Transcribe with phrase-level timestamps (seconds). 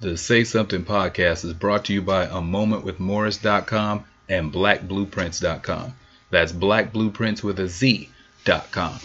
[0.00, 5.94] The Say Something podcast is brought to you by a momentwithmorris.com and blackblueprints.com.
[6.30, 9.00] That's blackblueprints with a Z.com.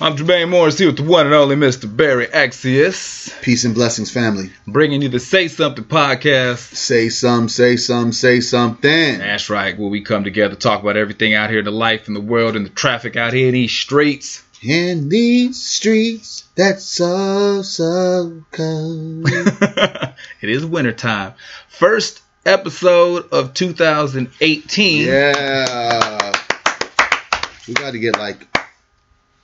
[0.00, 1.94] I'm Jermaine Morris here with the one and only Mr.
[1.96, 4.52] Barry Axius, Peace and blessings, family.
[4.68, 6.58] bringing you the Say Something podcast.
[6.76, 9.18] Say some, say some, say something.
[9.18, 12.14] That's right, where we come together, talk about everything out here in the life and
[12.14, 14.44] the world and the traffic out here in these streets.
[14.60, 19.28] In these streets, that's so, so cold.
[19.30, 21.34] it is wintertime.
[21.68, 25.06] First episode of 2018.
[25.06, 26.32] yeah.
[27.68, 28.48] We got to get like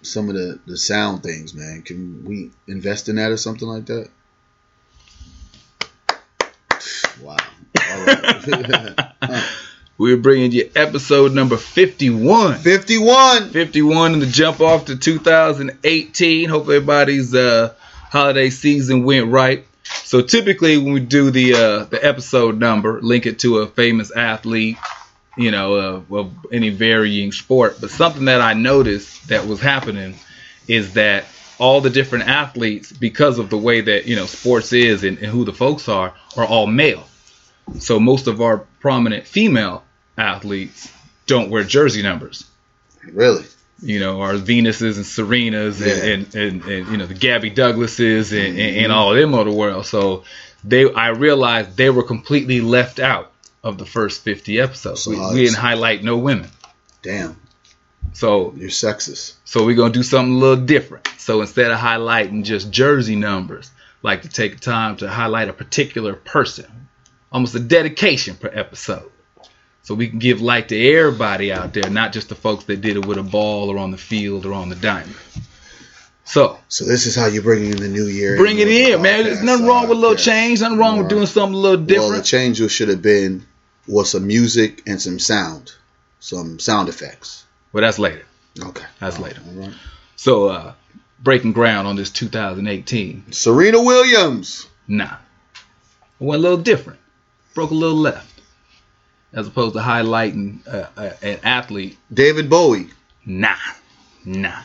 [0.02, 1.82] some of the, the sound things, man.
[1.82, 4.09] Can we invest in that or something like that?
[7.23, 7.37] Wow.
[7.90, 9.51] All right.
[9.96, 12.56] We're bringing you episode number 51.
[12.56, 13.50] 51.
[13.50, 16.48] 51 in the jump off to 2018.
[16.48, 17.74] Hope everybody's uh,
[18.10, 19.64] holiday season went right.
[19.84, 24.10] So typically when we do the uh, the episode number, link it to a famous
[24.10, 24.78] athlete,
[25.36, 25.74] you know,
[26.10, 27.76] uh, of any varying sport.
[27.80, 30.16] But something that I noticed that was happening
[30.66, 31.26] is that
[31.60, 35.29] all the different athletes, because of the way that you know sports is and, and
[35.29, 37.06] who the folks are, are all male.
[37.79, 39.84] So most of our prominent female
[40.18, 40.93] athletes
[41.26, 42.45] don't wear jersey numbers
[43.12, 43.45] Really?
[43.82, 46.12] you know, our Venuses and Serenas and, Yeah.
[46.12, 49.45] and, and, and, you know, the Gabby Douglases and, and, and all of them of
[49.46, 49.85] the world.
[49.85, 50.24] So
[50.62, 55.02] they, I realized they were completely left out of the first 50 episodes.
[55.02, 56.48] So we, we didn't highlight no women.
[57.02, 57.37] Damn.
[58.12, 59.35] So, You're sexist.
[59.45, 61.09] so we're going to do something a little different.
[61.18, 63.70] So instead of highlighting just jersey numbers,
[64.03, 66.84] like to take time to highlight a particular person,
[67.34, 69.10] almost a dedication per episode.
[69.82, 72.97] So we can give light to everybody out there, not just the folks that did
[72.97, 75.15] it with a ball or on the field or on the diamond.
[76.25, 78.37] So So this is how you bring in the new year.
[78.38, 79.25] bring it in, man.
[79.25, 80.22] There's nothing wrong with a little Yeah.
[80.22, 82.10] change, nothing wrong with doing something a little different.
[82.12, 83.44] Well, the change should have been
[83.87, 85.72] was some music and some sound,
[86.21, 87.44] some sound effects.
[87.72, 88.25] Well, that's later.
[88.58, 89.42] Okay, That's All later.
[89.47, 89.75] all right.
[90.16, 90.72] So uh
[91.22, 93.32] breaking ground on this 2018.
[93.32, 94.66] Serena Williams.
[94.88, 95.16] Nah.
[96.20, 97.00] Went a little different.
[97.54, 98.31] Broke a little left.
[99.32, 101.98] As opposed to highlighting uh, uh, an athlete.
[102.12, 102.88] David Bowie.
[103.26, 103.56] Nah.
[104.25, 104.60] Nah.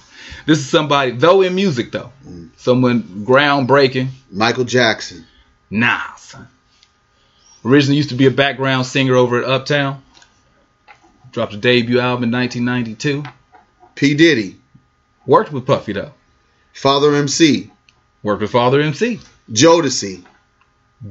[0.45, 2.49] This is somebody, though in music though, Mm.
[2.57, 4.09] someone groundbreaking.
[4.31, 5.25] Michael Jackson.
[5.71, 6.47] Nah, son.
[7.65, 10.03] Originally used to be a background singer over at Uptown.
[11.31, 13.23] Dropped a debut album in 1992.
[13.95, 14.13] P.
[14.15, 14.57] Diddy.
[15.25, 16.13] Worked with Puffy though.
[16.73, 17.69] Father MC.
[18.23, 19.19] Worked with Father MC.
[19.51, 20.23] Jodeci.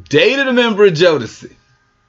[0.08, 1.52] Dated a member of Jodeci.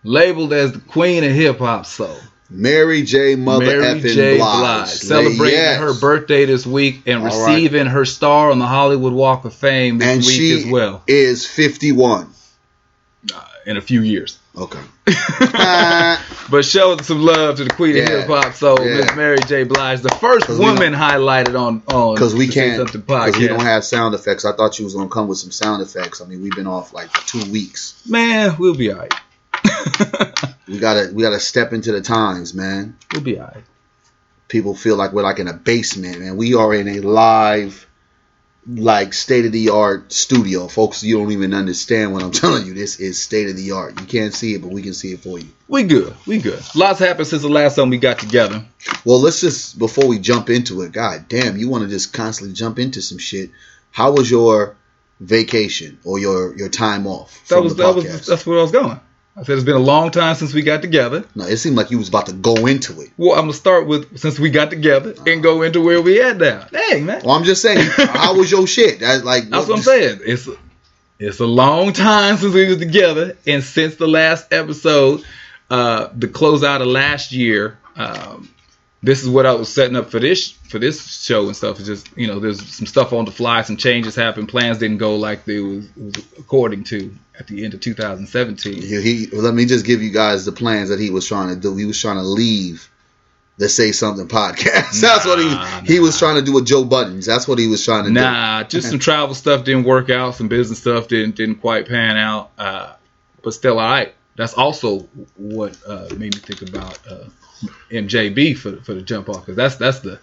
[0.04, 2.16] Labeled as the queen of hip hop soul.
[2.50, 3.36] Mary J.
[3.36, 4.38] Mother Mary effing J.
[4.38, 4.60] Blige.
[4.60, 4.88] Blige.
[4.90, 5.80] Celebrating Yes.
[5.80, 7.54] her birthday this week and All right.
[7.56, 11.04] receiving her star on the Hollywood Walk of Fame this And week she as well.
[11.08, 12.28] is 51.
[13.68, 14.40] In a few years.
[14.58, 14.80] Okay.
[16.50, 18.04] But show some love to the queen Yeah.
[18.06, 18.96] of hip hop soul, Yeah.
[19.02, 19.64] Miss Mary J.
[19.66, 24.16] Blige, the first woman highlighted on on Because we can't, because we don't have sound
[24.16, 24.46] effects.
[24.46, 26.22] I thought you was gonna come with some sound effects.
[26.22, 27.94] I mean, we've been off like two weeks.
[28.08, 29.14] Man, we'll be alright.
[30.68, 32.96] We gotta, we gotta step into the times, man.
[33.12, 33.64] we'll be alright.
[34.48, 37.88] people feel like we're like in a basement and we are in a live
[38.68, 42.74] like state of the art studio folks you don't even understand what i'm telling you
[42.76, 45.22] this is state of the art you can't see it but we can see it
[45.22, 46.14] for you We good.
[46.28, 46.62] We good.
[46.76, 48.64] Lots happened since the last time we got together.
[49.06, 52.54] well let's just before we jump into it god damn you want to just constantly
[52.54, 53.50] jump into some shit
[53.90, 54.76] how was your
[55.20, 59.00] vacation or your your time off That was that was that's where I was going.
[59.40, 61.24] I said it's been a long time since we got together.
[61.34, 63.88] no it seemed like you was about to go into it Well, I'm gonna start
[63.88, 66.66] with since we got together and go into where we at now.
[66.72, 69.84] Dang man, well i'm just saying how was your shit That's like that's what I'm
[69.84, 70.20] saying.
[70.26, 70.50] It's
[71.20, 75.24] it's a long time since we was together, and since the last episode,
[75.70, 77.78] uh, the closeout of last year.
[77.98, 78.50] Um,
[79.02, 81.80] this is what I was setting up for this for this show and stuff.
[81.80, 84.98] It's just you know, there's some stuff on the fly, some changes happened, plans didn't
[84.98, 88.82] go like they was, was according to at the end of 2017.
[88.82, 91.56] He, he let me just give you guys the plans that he was trying to
[91.56, 91.76] do.
[91.76, 92.90] He was trying to leave
[93.58, 95.00] the Say Something podcast.
[95.02, 97.26] That's what Nah, he he was trying to do with Joe Buttons.
[97.26, 98.16] That's what he was trying to do.
[98.16, 100.36] Nah, just some travel stuff didn't work out.
[100.36, 102.52] Some business stuff didn't didn't quite pan out.
[102.58, 102.94] Uh,
[103.44, 104.14] but still, all right.
[104.36, 105.00] That's also
[105.36, 107.26] what uh, made me think about uh,
[107.92, 110.20] MJB for for the jump off because that's that's the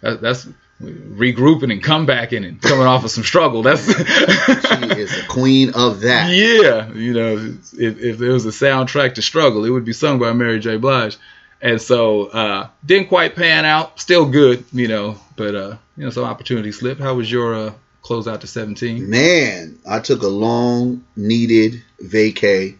[0.00, 0.46] that, that's
[0.80, 3.62] regrouping and comebacking and coming off of some struggle.
[3.62, 6.30] That's She is the queen of that.
[6.30, 7.36] yeah, you know,
[7.72, 10.76] if, if there was a soundtrack to struggle, it would be sung by Mary J.
[10.76, 11.16] Blige.
[11.62, 13.98] And so uh, didn't quite pan out.
[13.98, 17.00] Still good, you know, but uh, you know, some opportunity slipped.
[17.00, 17.72] How was your uh,
[18.02, 19.08] close out to 17?
[19.08, 22.76] Man, I took a long needed vacay.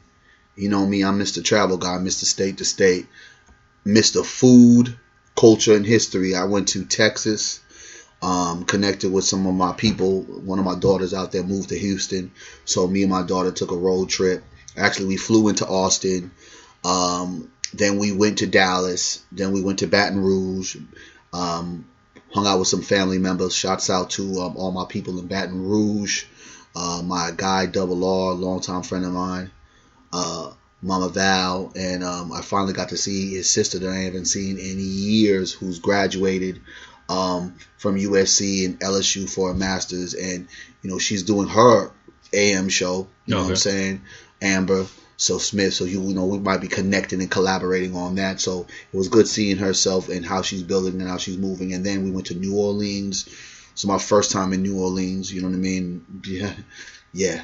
[0.57, 1.43] You know me, I'm Mr.
[1.43, 2.25] Travel Guy, Mr.
[2.25, 3.07] State to State,
[3.87, 4.25] Mr.
[4.25, 4.97] Food,
[5.37, 6.35] Culture, and History.
[6.35, 7.61] I went to Texas,
[8.21, 10.23] um, connected with some of my people.
[10.23, 12.33] One of my daughters out there moved to Houston,
[12.65, 14.43] so me and my daughter took a road trip.
[14.77, 16.33] Actually, we flew into Austin.
[16.85, 19.23] Um, then we went to Dallas.
[19.33, 20.77] Then we went to Baton Rouge.
[21.33, 21.87] Um,
[22.33, 23.55] hung out with some family members.
[23.55, 26.25] Shouts out to um, all my people in Baton Rouge.
[26.75, 29.51] Uh, my guy Double R, longtime friend of mine,
[30.13, 30.53] uh,
[30.83, 34.59] Mama Val, and um, I finally got to see his sister that I haven't seen
[34.59, 36.61] in years, who's graduated
[37.09, 40.49] um, from USC and LSU for a master's, and
[40.83, 41.91] you know she's doing her
[42.33, 43.09] AM show.
[43.27, 44.03] You know what I'm saying,
[44.43, 44.87] Amber.
[45.19, 48.41] So Smith, so you, you know we might be connecting and collaborating on that.
[48.41, 51.73] So it was good seeing herself and how she's building and how she's moving.
[51.73, 53.27] And then we went to New Orleans.
[53.75, 55.33] So my first time in New Orleans.
[55.33, 56.23] You know what I mean?
[56.27, 56.53] Yeah,
[57.13, 57.43] yeah,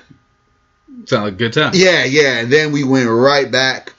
[1.06, 1.72] Sound like a good time.
[1.74, 2.38] yeah, yeah.
[2.38, 3.92] And then we went right back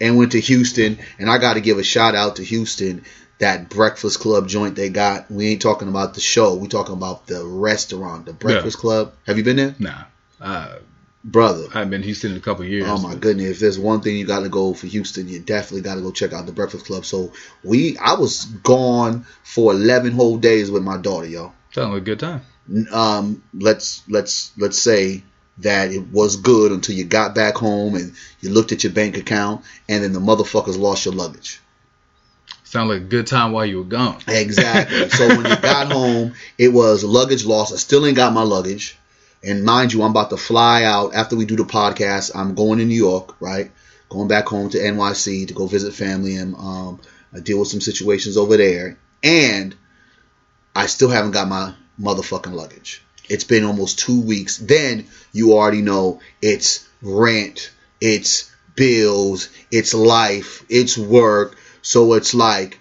[0.00, 0.98] and went to Houston.
[1.18, 3.04] And I got to give a shout out to Houston.
[3.38, 5.30] That Breakfast Club joint they got.
[5.30, 6.56] We ain't talking about the show.
[6.56, 9.14] We talking about the restaurant, the Breakfast Club.
[9.26, 10.02] Have you been there, Nah.
[10.38, 10.76] Uh,
[11.24, 11.64] brother?
[11.70, 12.84] I haven't been to Houston in a couple years.
[12.86, 13.52] Oh my goodness!
[13.52, 16.10] If there's one thing you got to go for Houston, you definitely got to go
[16.12, 17.06] check out the Breakfast Club.
[17.06, 17.32] So
[17.64, 21.54] we, I was gone for 11 whole days with my daughter, yo.
[21.72, 22.42] Sound like a good time.
[22.92, 25.22] Um, let's let's let's say
[25.58, 29.16] that it was good until you got back home and you looked at your bank
[29.16, 31.60] account and then the motherfuckers lost your luggage.
[32.64, 34.18] Sound like a good time while you were gone.
[34.28, 35.08] Exactly.
[35.10, 37.72] so when you got home, it was luggage lost.
[37.72, 38.96] I still ain't got my luggage.
[39.42, 42.30] And mind you, I'm about to fly out after we do the podcast.
[42.34, 43.72] I'm going to New York, right?
[44.08, 47.00] Going back home to NYC to go visit family and um,
[47.34, 48.98] I deal with some situations over there.
[49.22, 49.74] And
[50.74, 53.02] I still haven't got my motherfucking luggage.
[53.30, 54.58] It's been almost two weeks.
[54.58, 61.56] Then you already know it's rent, it's bills, it's life, it's work.
[61.80, 62.78] So it's like,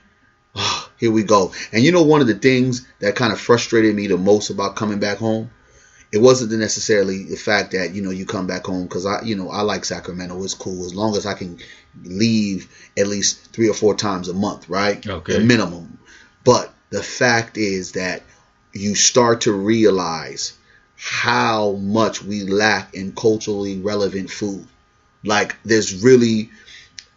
[0.55, 1.53] ah, here we go.
[1.71, 4.75] And you know, one of the things that kind of frustrated me the most about
[4.75, 5.51] coming back home,
[6.11, 9.35] it wasn't necessarily the fact that you know you come back home because I, you
[9.35, 10.43] know, I like Sacramento.
[10.43, 11.59] It's cool as long as I can
[12.03, 15.05] leave at least three or four times a month, right?
[15.05, 15.33] Okay.
[15.33, 15.99] The minimum.
[16.43, 18.23] But the fact is that
[18.73, 20.53] you start to realize
[20.95, 24.67] how much we lack in culturally relevant food.
[25.23, 26.49] Like there's really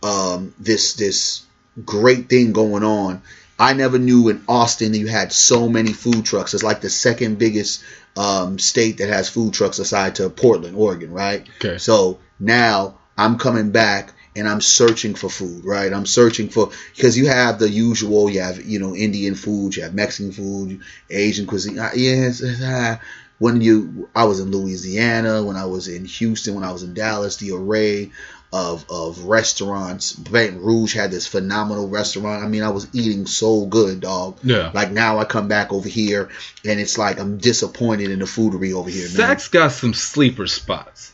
[0.02, 1.44] um, this this
[1.84, 3.22] great thing going on.
[3.58, 6.54] I never knew in Austin you had so many food trucks.
[6.54, 7.82] It's like the second biggest
[8.16, 11.46] um, state that has food trucks aside to Portland, Oregon, right?
[11.56, 11.78] Okay.
[11.78, 15.92] So now I'm coming back and I'm searching for food, right?
[15.92, 19.82] I'm searching for because you have the usual, you have you know Indian food, you
[19.82, 20.80] have Mexican food,
[21.10, 21.78] Asian cuisine.
[21.78, 22.96] Uh, Yes, uh,
[23.38, 26.94] when you I was in Louisiana, when I was in Houston, when I was in
[26.94, 28.10] Dallas, the array
[28.52, 30.12] of of restaurants.
[30.12, 32.44] Baton Rouge had this phenomenal restaurant.
[32.44, 34.38] I mean, I was eating so good, dog.
[34.42, 34.70] Yeah.
[34.74, 36.28] Like now I come back over here
[36.64, 39.16] and it's like I'm disappointed in the foodery over here, man.
[39.16, 41.11] Sac's got some sleeper spots.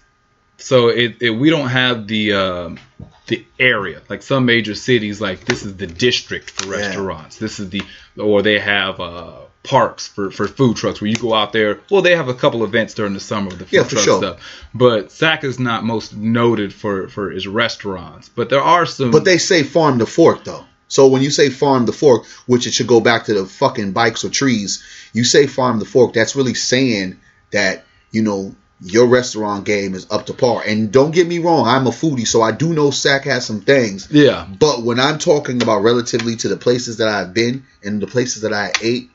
[0.58, 2.78] So it, it we don't have the um,
[3.26, 6.80] the area like some major cities like this is the district for Yeah.
[6.80, 7.36] restaurants.
[7.36, 7.82] This is the
[8.18, 9.32] or they have uh,
[9.62, 11.80] parks for, for food trucks where you go out there.
[11.90, 14.04] Well, they have a couple events during the summer with the food Yeah, for truck
[14.04, 14.18] sure.
[14.18, 14.66] stuff.
[14.74, 18.28] But Sac is not most noted for for its restaurants.
[18.28, 19.10] But there are some.
[19.10, 20.64] But they say farm to fork though.
[20.88, 23.92] So when you say farm to fork, which it should go back to the fucking
[23.92, 27.20] bikes or trees, you say farm to fork, that's really saying
[27.52, 30.62] that, you know, your restaurant game is up to par.
[30.66, 33.60] And don't get me wrong, I'm a foodie, so I do know Sac has some
[33.60, 34.08] things.
[34.10, 34.46] yeah.
[34.58, 38.42] But when I'm talking about relatively to the places that I've been and the places
[38.42, 39.10] that I ate,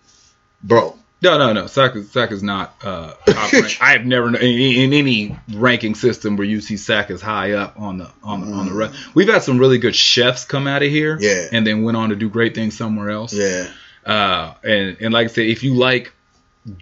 [0.62, 1.67] bro, No, no, no.
[1.67, 3.13] Sac is, Sac is not uh.
[3.27, 7.79] I have never in, in any ranking system where you see Sac is high up
[7.79, 9.15] on the on the on the rest.
[9.15, 11.22] We've had some really good chefs come out of here, Mm.
[11.22, 11.58] Yeah.
[11.58, 13.34] and then went on to do great things somewhere else.
[13.34, 13.67] yeah.
[14.05, 16.12] Uh, and and like I said, if you like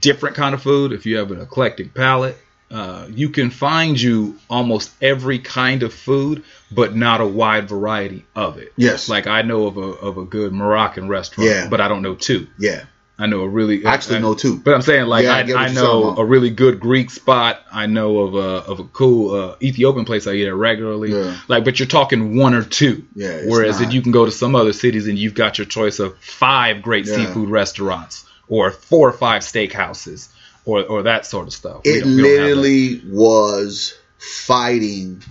[0.01, 2.35] different kind of food, if you have an eclectic palate,
[2.71, 8.25] uh, you can find you almost every kind of food, but not a wide variety
[8.35, 8.71] of it.
[8.77, 9.09] Yes.
[9.09, 11.67] Like I know of a of a good Moroccan restaurant, Yeah.
[11.69, 12.47] but I don't know two.
[12.57, 12.83] Yeah.
[13.19, 14.57] I know a really I actually know two.
[14.57, 17.59] but I'm saying like Yeah, I I, I, know a really good Greek spot.
[17.71, 21.11] I know of a of a cool uh, Ethiopian place I eat at regularly.
[21.11, 21.37] Yeah.
[21.47, 23.05] Like, but you're talking one or two.
[23.13, 23.89] Yeah, Whereas not.
[23.89, 26.81] if you can go to some other cities and you've got your choice of five
[26.81, 27.17] great Yeah.
[27.17, 30.29] seafood restaurants or four or five steakhouses
[30.65, 31.81] or or that sort of stuff.
[31.83, 32.55] It don't- we don't have that.
[32.55, 35.23] literally was fighting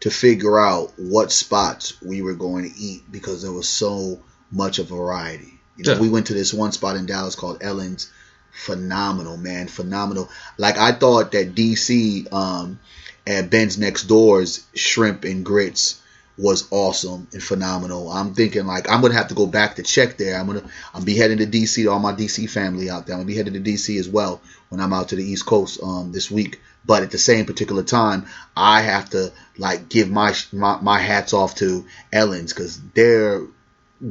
[0.00, 4.20] to figure out what spots we were going to eat because there was so
[4.50, 5.58] much of variety.
[5.76, 6.00] You know, Yeah.
[6.00, 8.10] we went to this one spot in Dallas called Ellen's.
[8.54, 10.28] phenomenal, man, phenomenal.
[10.58, 12.78] Like I thought that DC um,
[13.26, 16.01] at Ben's Next Doors shrimp and grits
[16.38, 18.10] was awesome and phenomenal.
[18.10, 20.38] I'm thinking like I'm gonna have to go back to check there.
[20.38, 23.14] I'm gonna I'm be heading to DC to all my DC family out there.
[23.14, 25.80] I'm gonna be heading to DC as well when I'm out to the East Coast
[25.82, 26.60] um, this week.
[26.84, 31.32] But at the same particular time, I have to like give my my, my hats
[31.32, 33.42] off to Ellen's because their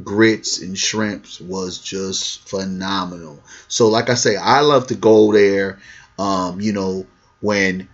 [0.04, 3.42] grits and shrimps was just phenomenal.
[3.68, 5.80] So like I say, I love to go there.
[6.18, 7.06] Um, you know
[7.40, 7.88] when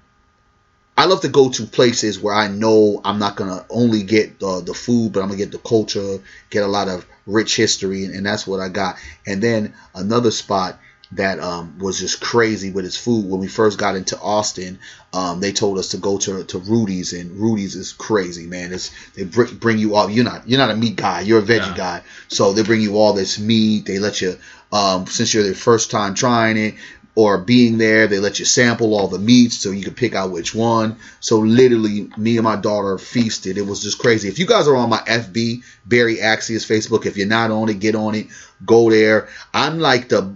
[0.98, 4.62] I love to go to places where I know I'm not gonna only get the
[4.66, 6.18] the food, but I'm gonna get the culture,
[6.50, 8.96] get a lot of rich history, and, and that's what I got.
[9.24, 10.76] And then another spot
[11.12, 13.30] that um, was just crazy with its food.
[13.30, 14.80] When we first got into Austin,
[15.12, 18.72] um, they told us to go to, to Rudy's, and Rudy's is crazy, man.
[18.72, 20.10] It's they bring, bring you all.
[20.10, 21.20] You're not you're not a meat guy.
[21.20, 21.76] You're a veggie Yeah.
[21.76, 22.02] guy.
[22.26, 23.86] So they bring you all this meat.
[23.86, 24.36] They let you
[24.72, 26.74] um, since you're the first time trying it
[27.18, 30.30] or being there, they let you sample all the meats so you can pick out
[30.30, 30.94] which one.
[31.18, 33.58] So literally, me and my daughter feasted.
[33.58, 34.28] It was just crazy.
[34.28, 37.80] If you guys are on my FB Barry Axios Facebook, if you're not on it,
[37.80, 38.28] get on it.
[38.64, 39.26] Go there.
[39.52, 40.32] I'm like the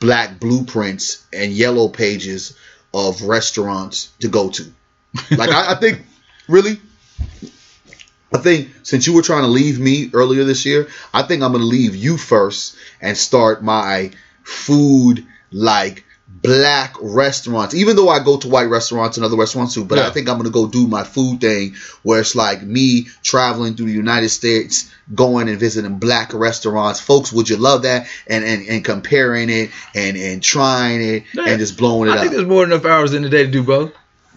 [0.00, 2.56] black blueprints and yellow pages
[2.92, 4.64] of restaurants to go to.
[5.30, 6.02] Like I, I think,
[6.48, 6.80] really,
[8.34, 11.52] I think since you were trying to leave me earlier this year, I think I'm
[11.52, 14.10] gonna leave you first and start my
[14.42, 16.02] food like
[16.42, 17.74] black restaurants.
[17.74, 20.36] Even though I go to white restaurants and other restaurants too, but I think I'm
[20.36, 24.90] gonna go do my food thing where it's like me traveling through the United States,
[25.14, 27.00] going and visiting black restaurants.
[27.00, 28.08] Folks, would you love that?
[28.26, 31.44] And and, and comparing it and and trying it Yeah.
[31.48, 32.20] and just blowing it I up.
[32.22, 33.92] think there's more than enough hours in the day to do both.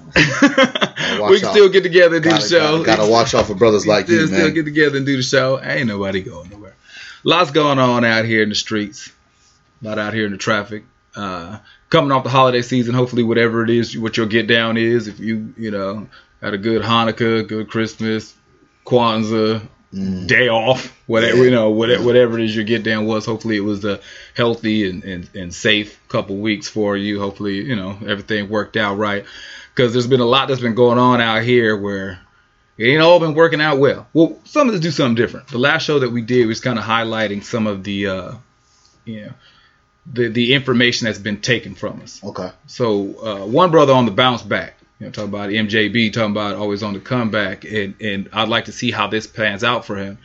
[0.15, 2.84] we can still get together and do Gotta, the show.
[2.84, 4.53] gotta, gotta watch out for brothers like still, you, still man.
[4.53, 5.62] get together and do the show.
[5.62, 6.75] Ain't nobody going nowhere.
[7.24, 9.12] Lots going on out here in the streets.
[9.82, 10.84] Not out here in the traffic.
[11.15, 15.08] Uh, coming off the holiday season, hopefully whatever it is, what your get down is,
[15.08, 16.08] if you you know
[16.41, 18.34] had a good Hanukkah, good Christmas,
[18.86, 19.62] Kwanzaa,
[20.27, 23.25] day off, whatever you know, whatever, whatever it is your get down was.
[23.25, 24.00] Hopefully it was a
[24.36, 27.19] healthy and, and, and safe couple weeks for you.
[27.19, 29.25] Hopefully you know everything worked out right
[29.74, 32.19] because there's been a lot that's been going on out here where
[32.77, 34.08] it ain't all been working out well.
[34.13, 35.48] Well, some of us do something different.
[35.48, 38.34] The last show that we did was kind of highlighting some of the, uh,
[39.03, 39.34] you know,
[40.12, 42.24] the the information that's been taken from us.
[42.24, 42.51] Okay.
[42.68, 46.56] So uh, one brother on the bounce back, you know, talking about MJB, talking about
[46.56, 49.96] always on the comeback, and and I'd like to see how this pans out for
[49.96, 50.18] him.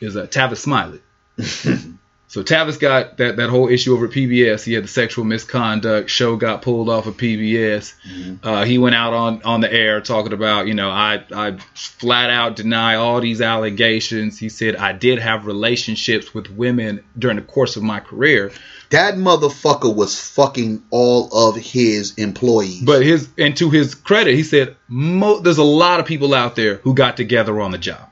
[0.00, 1.00] Is uh, Tavis Smiley.
[1.38, 4.64] so Tavis got that that whole issue over at PBS.
[4.64, 7.94] He had the sexual misconduct show got pulled off of PBS.
[8.42, 12.30] Uh, he went out on on the air talking about, you know, I I flat
[12.30, 14.38] out deny all these allegations.
[14.38, 18.50] He said I did have relationships with women during the course of my career.
[18.92, 22.82] That motherfucker was fucking all of his employees.
[22.82, 26.56] But his and to his credit, he said mo- there's a lot of people out
[26.56, 28.08] there who got together on the job.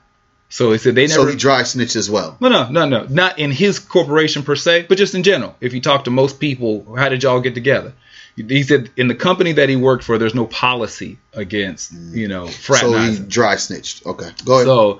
[0.49, 1.31] So he said they so never.
[1.31, 2.35] he dry snitched as well.
[2.41, 5.55] no, no, no, no, not in his corporation per se, but just in general.
[5.61, 7.93] If you talk to most people, how did y'all get together?
[8.35, 12.15] He said in the company that he worked for, there's no policy against mm.
[12.15, 14.05] you know So he dry snitched.
[14.05, 14.29] Okay.
[14.43, 14.65] Go ahead.
[14.65, 14.99] So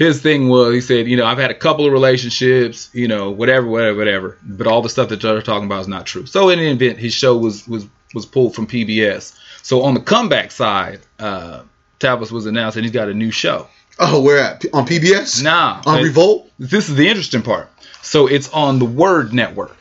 [0.00, 3.32] his thing was, he said, you know, I've had a couple of relationships, you know,
[3.32, 4.38] whatever, whatever, whatever.
[4.42, 6.24] But all the stuff that they're talking about is not true.
[6.24, 9.36] So in any event, his show was was was pulled from PBS.
[9.62, 11.64] So on the comeback side, uh,
[11.98, 13.68] Tavis was announcing he's got a new show.
[13.98, 14.64] oh, where at?
[14.72, 15.42] On PBS?
[15.42, 16.50] Nah, On Revolt?
[16.58, 17.68] This is the interesting part.
[18.00, 19.76] So it's on the Word Network.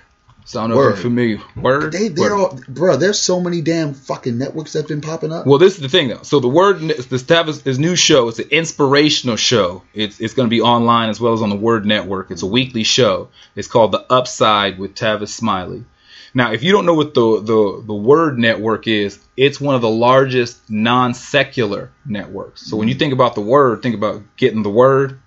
[0.49, 0.89] So I don't know Word.
[0.89, 1.39] if you're familiar.
[1.55, 1.91] Word.
[1.91, 2.39] They, they're Word.
[2.39, 2.97] all, bro.
[2.97, 5.45] There's so many damn fucking networks that's been popping up.
[5.45, 6.23] Well, this is the thing though.
[6.23, 9.83] So the word, this Tavis, his new show, it's an inspirational show.
[9.93, 12.31] It's it's going to be online as well as on the Word Network.
[12.31, 13.29] It's a weekly show.
[13.55, 15.85] It's called The Upside with Tavis Smiley.
[16.33, 19.81] Now, if you don't know what the the the Word Network is, it's one of
[19.81, 22.67] the largest non secular networks.
[22.67, 25.19] So when you think about the Word, think about getting the Word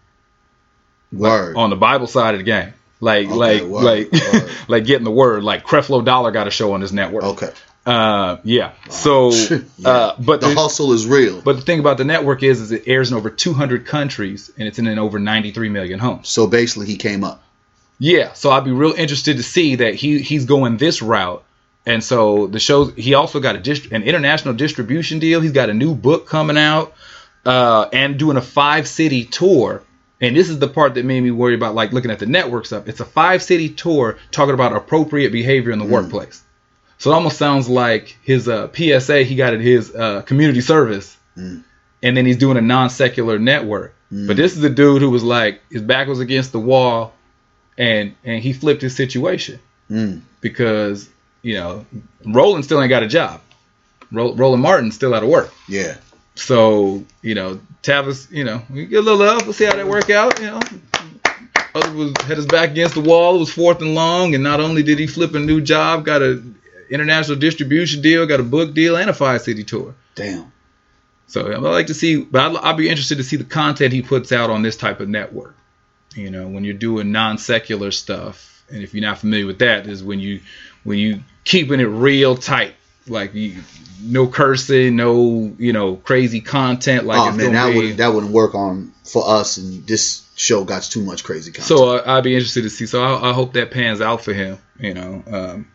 [1.13, 1.57] Word.
[1.57, 2.75] on the Bible side of the game.
[3.03, 4.51] Like Okay, like word, like word.
[4.69, 5.43] like getting the Word.
[5.45, 7.25] Like Creflo Dollar got a show on his network.
[7.25, 7.51] okay.
[7.85, 8.71] Uh, yeah.
[8.91, 9.33] So,
[9.77, 9.89] Yeah.
[9.91, 11.43] uh, but the the- hustle is real.
[11.43, 14.69] but the thing about the network is, is it airs in over 200 countries and
[14.69, 16.29] it's in over 93 million homes.
[16.29, 17.43] so basically, he came up.
[17.99, 21.43] Yeah, so I'd be real interested to see that he he's going this route.
[21.85, 25.41] And so the show, he also got a dist- an international distribution deal.
[25.41, 26.95] He's got a new book coming out
[27.45, 29.83] uh, and doing a five city tour.
[30.23, 32.65] And this is the part that made me worry about like looking at the network
[32.65, 32.87] stuff.
[32.89, 36.43] It's a five city tour talking about appropriate behavior in the workplace.
[36.99, 41.17] So it almost sounds like his uh, PSA he got at his uh, community service,
[41.37, 41.65] and
[42.17, 43.95] then he's doing a non secular network.
[44.13, 47.13] But this is a dude who was like his back was against the wall,
[47.77, 49.59] and and he flipped his situation
[49.91, 50.21] Mm.
[50.41, 51.09] because
[51.43, 51.85] you know,
[52.25, 53.41] Roland still ain't got a job.
[54.13, 55.53] Ro- Roland Martin still out of work.
[55.69, 55.97] Yeah.
[56.35, 59.43] So you know, Tavis, you know, we get a little love.
[59.45, 60.39] We'll see how that work out.
[60.41, 60.61] You know,
[61.75, 63.37] other was had his back against the wall.
[63.37, 66.23] It was fourth and long, and not only did he flip a new job, got
[66.23, 66.43] a
[66.91, 69.95] international distribution deal, got a book deal, and a five city tour.
[70.15, 70.53] Damn.
[71.27, 74.03] So I like to see, but I'll, I'll be interested to see the content he
[74.03, 75.57] puts out on this type of network.
[76.15, 79.87] You know, when you're doing non secular stuff, and if you're not familiar with that,
[79.87, 80.41] is when you
[80.85, 82.75] when you keeping it real tight,
[83.09, 83.63] like you,
[84.03, 87.05] no cursing, no you know crazy content.
[87.05, 90.83] Like oh man, that would that wouldn't work on for us, and this show got
[90.83, 91.67] too much crazy content.
[91.67, 92.87] So uh, I'd be interested to see.
[92.87, 94.59] So I, I hope that pans out for him.
[94.79, 95.67] You know, um,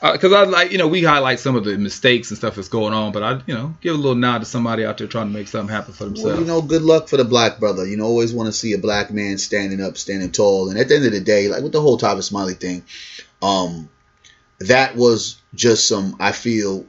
[0.00, 2.94] because I like you know we highlight some of the mistakes and stuff that's going
[2.94, 5.32] on, but I you know give a little nod to somebody out there trying to
[5.32, 6.32] make something happen for themselves.
[6.32, 7.86] Well, you know, good luck for the black brother.
[7.86, 10.70] You know, always want to see a black man standing up, standing tall.
[10.70, 12.84] And at the end of the day, like with the whole Tavis Smiley thing,
[13.42, 13.88] um,
[14.60, 16.86] that was just some, I feel,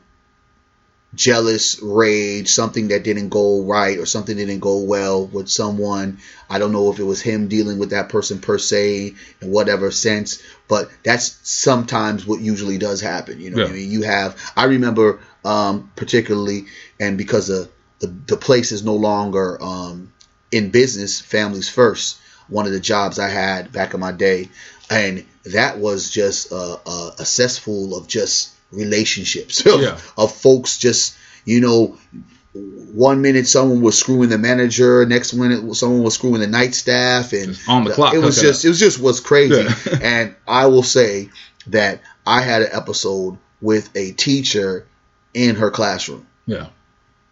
[1.16, 6.20] jealous rage, something that didn't go right or something didn't go well with someone.
[6.50, 9.90] I don't know if it was him dealing with that person per se in whatever
[9.92, 13.40] sense, but that's sometimes what usually does happen.
[13.42, 14.38] You know, what I mean, you have.
[14.56, 16.66] I remember um, particularly,
[17.00, 20.14] and because the, the the place is no longer um,
[20.52, 22.20] in business, families first.
[22.48, 24.50] One of the jobs I had back in my day,
[24.90, 30.00] and that was just a, a, a cesspool of just relationships of, Yeah.
[30.18, 31.16] of folks just
[31.46, 31.98] you know
[32.54, 37.32] one minute someone was screwing the manager, next minute someone was screwing the night staff,
[37.34, 39.56] and Just on the clock, It was just it was just was crazy.
[39.56, 40.00] Yeah.
[40.02, 41.30] and I will say
[41.68, 44.88] that I had an episode with a teacher
[45.34, 46.68] in her classroom, yeah,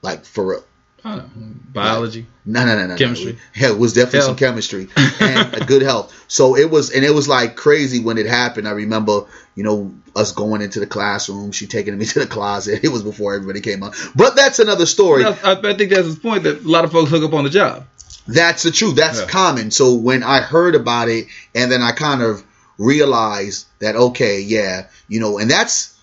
[0.04, 0.64] like for real.
[1.04, 1.56] I don't know.
[1.74, 2.26] biology.
[2.46, 2.88] No, no, no, no.
[2.88, 2.96] no.
[2.96, 3.38] Chemistry.
[3.56, 4.88] Yeah, it was definitely some chemistry
[5.20, 6.14] and a good health.
[6.28, 8.68] So it was, and it was like crazy when it happened.
[8.68, 9.26] I remember,
[9.56, 12.84] you know, us going into the classroom, she taking me to the closet.
[12.84, 15.24] It was before everybody came up, but that's another story.
[15.26, 17.50] I, I think that's his point that a lot of folks hook up on the
[17.50, 17.86] job.
[18.28, 18.96] That's the truth.
[18.96, 19.28] That's Yeah.
[19.28, 19.72] common.
[19.72, 22.44] So when I heard about it, and then I kind of
[22.78, 25.97] realized that okay, yeah, you know, and that's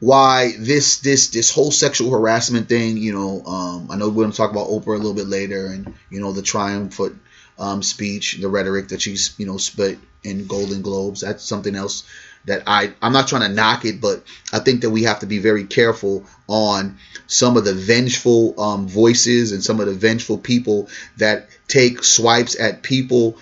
[0.00, 4.32] why this this this whole sexual harassment thing, you know, um, I know we're gonna
[4.32, 7.20] talk about Oprah a little bit later, and you know the triumphant
[7.58, 11.22] um, speech, the rhetoric that she's you know spit in Golden Globes.
[11.22, 12.04] That's something else
[12.44, 15.26] that I I'm not trying to knock it, but I think that we have to
[15.26, 20.38] be very careful on some of the vengeful um, voices and some of the vengeful
[20.38, 23.36] people that take swipes at people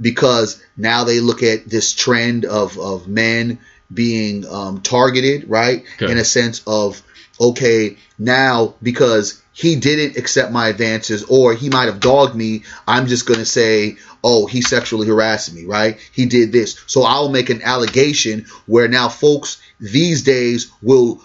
[0.00, 3.58] because now they look at this trend of of men
[3.92, 5.84] being um, targeted, right?
[6.00, 6.10] Okay.
[6.10, 7.02] In a sense of
[7.40, 13.06] okay, now because he didn't accept my advances or he might have dogged me, I'm
[13.06, 15.98] just going to say, oh, he sexually harassed me, right?
[16.12, 16.80] He did this.
[16.86, 21.22] So I'll make an allegation where now folks these days will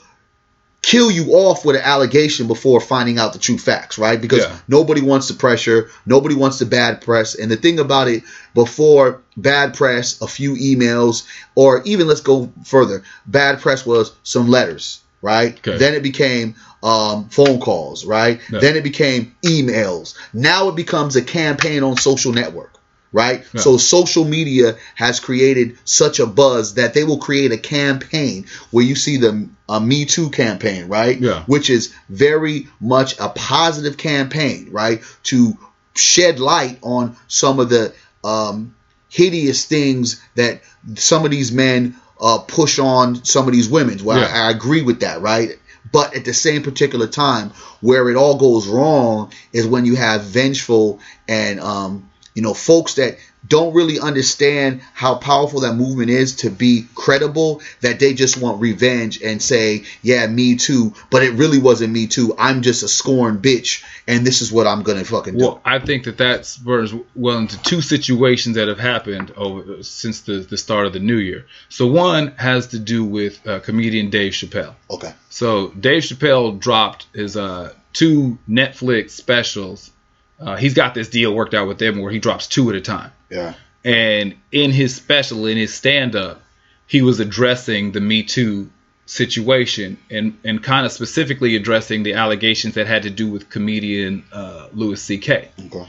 [0.84, 4.19] kill you off with an allegation before finding out the true facts, right?
[4.22, 4.52] Because Yeah.
[4.67, 7.36] nobody wants the pressure, nobody wants the bad press.
[7.36, 11.24] And the thing about it, before bad press, a few emails,
[11.56, 15.58] or even let's go further, bad press was some letters, right?
[15.58, 15.78] Okay.
[15.78, 18.41] Then it became um, phone calls, right?
[18.52, 18.60] Yeah.
[18.60, 20.15] Then it became emails.
[20.34, 22.74] Now it becomes a campaign on social network,
[23.13, 23.45] right?
[23.54, 23.62] Yeah.
[23.62, 28.84] So social media has created such a buzz that they will create a campaign where
[28.84, 31.17] you see the a Me Too campaign, right?
[31.17, 31.43] Yeah.
[31.45, 35.02] Which is very much a positive campaign, right?
[35.26, 35.58] To
[35.95, 38.76] shed light on some of the um,
[39.10, 40.62] hideous things that
[40.95, 44.04] some of these men uh, push on some of these women.
[44.04, 44.28] Well, Yeah.
[44.28, 45.52] I, I agree with that, right?
[45.91, 50.23] But at the same particular time, where it all goes wrong is when you have
[50.23, 56.38] vengeful and um, you know folks that don't really understand how powerful that movement is
[56.38, 61.34] to be credible that they just want revenge and say yeah me too but it
[61.34, 65.04] really wasn't me too i'm just a scorned bitch and this is what i'm gonna
[65.04, 69.32] fucking do Well, I think that that spurs well into two situations that have happened
[69.36, 71.46] over since the, the start of the new year.
[71.69, 74.76] So one has to do with uh, comedian Dave Chappelle.
[74.89, 79.91] okay So Dave Chappelle dropped his uh, two Netflix specials.
[80.39, 82.82] Uh, he's got this deal worked out with them where he drops two at a
[82.82, 83.12] time.
[83.30, 86.41] yeah And in his special, in his stand up,
[86.88, 88.69] he was addressing the Me Too
[89.06, 94.24] situation and, and kind of specifically addressing the allegations that had to do with comedian
[94.32, 95.50] uh, Louis C.K.
[95.65, 95.88] okay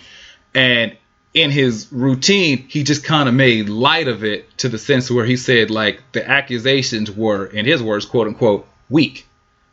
[0.55, 0.97] And
[1.35, 5.25] in his routine, he just kind of made light of it to the sense where
[5.25, 9.27] he said, like, the accusations were, in his words, quote unquote, weak.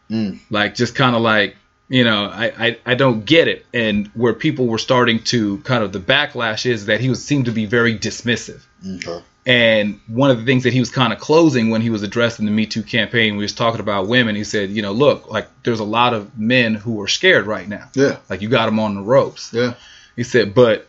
[0.10, 0.40] Mm.
[0.50, 1.56] Like, just kind of like,
[1.92, 3.66] you know, I, I, I don't get it.
[3.74, 7.46] And where people were starting to kind of, the backlash is that he was seemed
[7.46, 8.62] to be very dismissive.
[8.96, 12.02] okay And one of the things that he was kind of closing when he was
[12.02, 14.38] addressing the Me Too campaign, we was talking about women.
[14.38, 17.68] He said, you know, look, like there's a lot of men who are scared right
[17.68, 17.90] now.
[17.94, 18.20] Yeah.
[18.30, 19.52] Like you got them on the ropes.
[19.52, 19.74] Yeah.
[20.16, 20.88] He said, but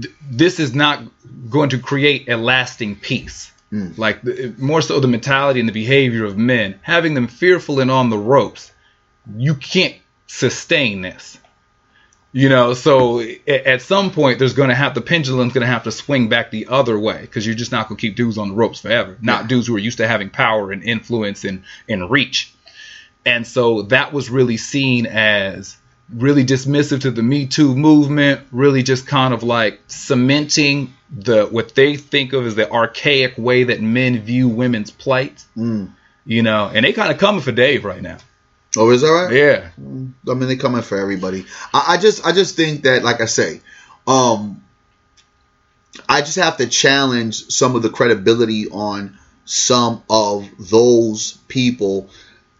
[0.00, 1.00] th- this is not
[1.48, 3.52] going to create a lasting peace.
[3.70, 3.96] Mm.
[3.96, 7.90] Like the, more so the mentality and the behavior of men, having them fearful and
[7.90, 8.72] on the ropes,
[9.36, 9.94] you can't
[10.34, 11.38] sustain this.
[12.32, 15.84] You know, so at some point there's going to have the pendulum's going to have
[15.84, 18.48] to swing back the other way because you're just not going to keep dudes on
[18.48, 19.16] the ropes forever.
[19.22, 19.46] Not Yeah.
[19.46, 22.52] dudes who are used to having power and influence and and reach.
[23.24, 25.76] And so that was really seen as
[26.12, 31.76] really dismissive to the Me Too movement, really just kind of like cementing the what
[31.76, 35.44] they think of as the archaic way that men view women's plight.
[35.56, 35.92] Mm.
[36.26, 38.18] You know, and they kind of coming for Dave right now.
[38.76, 39.32] Oh, is that right?
[39.32, 39.68] Yeah.
[39.78, 41.46] I mean, they come in for everybody.
[41.72, 43.60] I, I just, I just think that, like I say,
[44.06, 44.62] um,
[46.08, 52.10] I just have to challenge some of the credibility on some of those people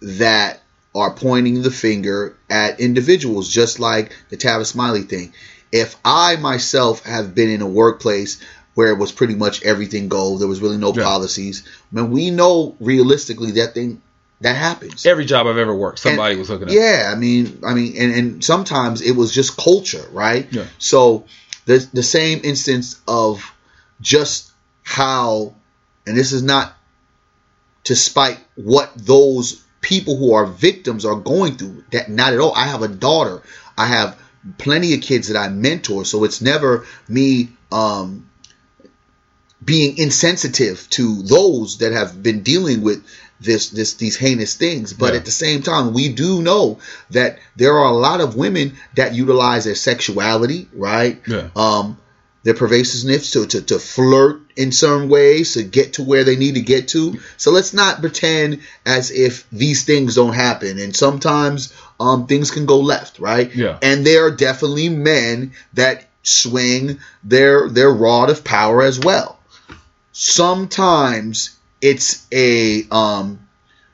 [0.02, 0.60] that
[0.94, 5.32] are pointing the finger at individuals, just like the Tavis Smiley thing.
[5.72, 8.40] If I myself have been in a workplace
[8.74, 11.02] where it was pretty much everything go, there was really no Yeah.
[11.02, 11.64] policies.
[11.92, 14.00] I mean, we know realistically that thing
[14.44, 15.06] that happens.
[15.06, 16.74] Every job I've ever worked, somebody And- was hooking up.
[16.74, 20.46] Yeah, I mean, I mean, and, and sometimes it was just culture, right?
[20.50, 20.66] Yeah.
[20.78, 21.24] So
[21.64, 23.42] the the same instance of
[24.00, 24.50] just
[24.82, 25.54] how,
[26.06, 26.76] and this is not
[27.84, 31.84] to spite what those people who are victims are going through.
[31.92, 32.54] That not at all.
[32.54, 33.42] I have a daughter.
[33.78, 34.18] I have
[34.58, 38.28] plenty of kids that I mentor, so it's never me um,
[39.64, 43.02] being insensitive to those that have been dealing with
[43.44, 45.18] this this these heinous things but Yeah.
[45.20, 46.78] at the same time we do know
[47.10, 51.48] that there are a lot of women that utilize their sexuality right Yeah.
[51.56, 51.98] um
[52.42, 56.56] their pervasiveness to, to, to flirt in certain ways to get to where they need
[56.56, 57.18] to get to.
[57.38, 60.78] So let's not pretend as if these things don't happen.
[60.78, 63.50] And sometimes um, things can go left, right?
[63.56, 63.78] Yeah.
[63.80, 69.38] And there are definitely men that swing their their rod of power as well.
[70.12, 71.53] Sometimes
[71.84, 73.46] it's a um,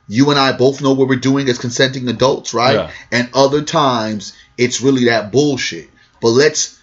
[0.06, 2.76] you and I both know what we're doing as consenting adults, right?
[2.76, 2.90] Yeah.
[3.10, 5.90] And other times it's really that bullshit.
[6.22, 6.78] But let's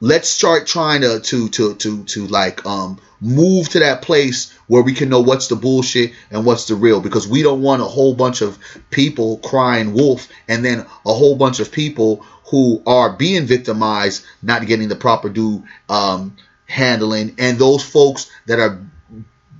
[0.00, 4.82] let's start trying to to to to to like um move to that place where
[4.82, 7.84] we can know what's the bullshit and what's the real because we don't want a
[7.84, 8.58] whole bunch of
[8.90, 14.64] people crying wolf and then a whole bunch of people who are being victimized not
[14.66, 18.80] getting the proper due um handling and those folks that are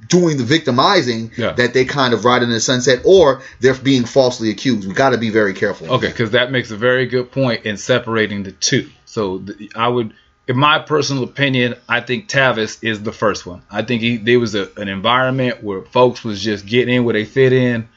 [0.09, 1.53] doing the victimizing Yeah.
[1.53, 5.11] that they kind of ride in the sunset or they're being falsely accused we got
[5.11, 8.53] to be very careful Okay, because that makes a very good point in separating the
[8.53, 8.89] two.
[9.05, 9.43] So
[9.75, 10.15] I would,
[10.47, 13.63] in my personal opinion, I think Tavis is the first one.
[13.71, 17.15] I think he, there was a, an environment where folks was just getting in where
[17.15, 17.89] they fit in,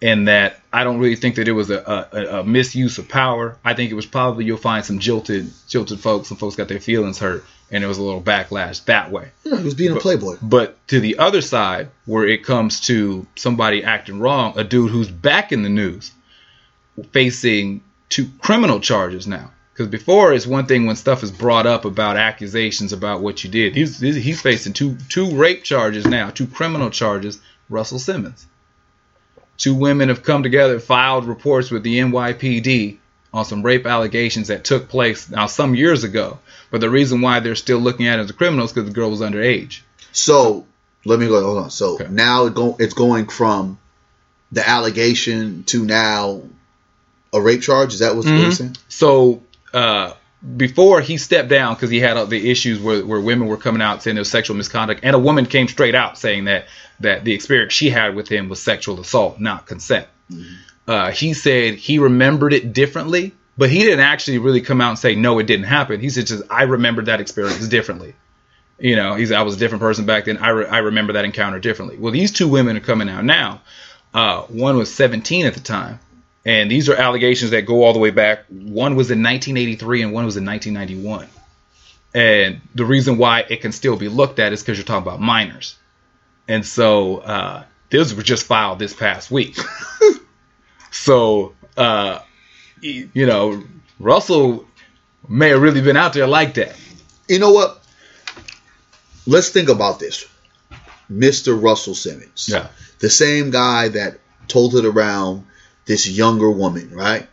[0.00, 1.78] and that I don't really think that it was a,
[2.12, 3.56] a, a misuse of power.
[3.64, 6.80] I think it was probably you'll find some jilted jilted folks, and folks got their
[6.80, 9.30] feelings hurt, and it was a little backlash that way.
[9.44, 13.26] Yeah, he was being a playboy But to the other side, where it comes to
[13.34, 16.12] somebody acting wrong, a dude who's back in the news,
[17.12, 19.50] facing two criminal charges now.
[19.72, 23.48] Because before it's one thing when stuff is brought up about accusations about what you
[23.48, 23.74] did.
[23.74, 27.40] He's he's facing two two rape charges now, two criminal charges.
[27.70, 28.46] Russell Simmons.
[29.56, 32.98] Two women have come together, filed reports with the NYPD
[33.32, 36.38] on some rape allegations that took place now some years ago.
[36.70, 38.94] But the reason why they're still looking at it as a criminal is because the
[38.94, 39.80] girl was underage.
[40.12, 40.66] So
[41.04, 41.42] let me go.
[41.42, 41.70] Hold on.
[41.70, 42.08] So Okay.
[42.10, 43.78] now it go, it's going from
[44.52, 46.42] the allegation to now
[47.32, 47.94] a rape charge.
[47.94, 48.56] Is that what's what you're Mhm.
[48.56, 48.76] saying?
[48.88, 49.42] So
[49.72, 50.12] uh,
[50.56, 53.80] before he stepped down because he had all the issues where, where women were coming
[53.80, 56.66] out saying there was sexual misconduct, and a woman came straight out saying that
[57.00, 60.06] that the experience she had with him was sexual assault, not consent.
[60.86, 64.98] Uh, he said he remembered it differently, but he didn't actually really come out and
[64.98, 66.00] say no, it didn't happen.
[66.00, 68.14] He said just I remembered that experience differently.
[68.78, 70.38] You know, he said I was a different person back then.
[70.38, 71.98] I, re- I remember that encounter differently.
[71.98, 73.60] Well, these two women are coming out now.
[74.12, 76.00] Uh, one was 17 at the time,
[76.44, 78.44] and these are allegations that go all the way back.
[78.48, 81.28] One was in 1983 and one was in 1991.
[82.14, 85.20] And the reason why it can still be looked at is because you're talking about
[85.20, 85.76] minors.
[86.48, 89.56] And so uh, those were just filed this past week.
[90.92, 92.20] so, uh,
[92.80, 93.62] you know,
[93.98, 94.66] Russell
[95.28, 96.76] may have really been out there like that.
[97.28, 97.82] You know what?
[99.26, 100.26] Let's think about this,
[101.10, 101.60] Mr.
[101.60, 102.48] Russell Simmons.
[102.50, 102.68] Yeah.
[102.98, 105.44] the same guy that told it around
[105.86, 107.28] this younger woman, right?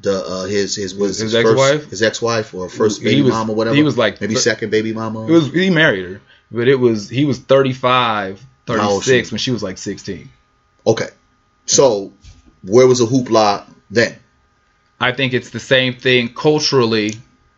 [0.00, 1.90] The uh, his his was His his, ex-wife?
[1.90, 3.74] his ex-wife or first baby was- mama, whatever.
[3.74, 5.26] he was like- maybe second baby mama.
[5.26, 6.20] It was he married her,
[6.52, 9.32] but it was he was 35, 36 she?
[9.32, 10.30] when she was like 16.
[10.86, 11.08] Okay.
[11.66, 12.12] So
[12.62, 14.16] where was the hoopla then?
[15.00, 17.14] I think it's the same thing culturally.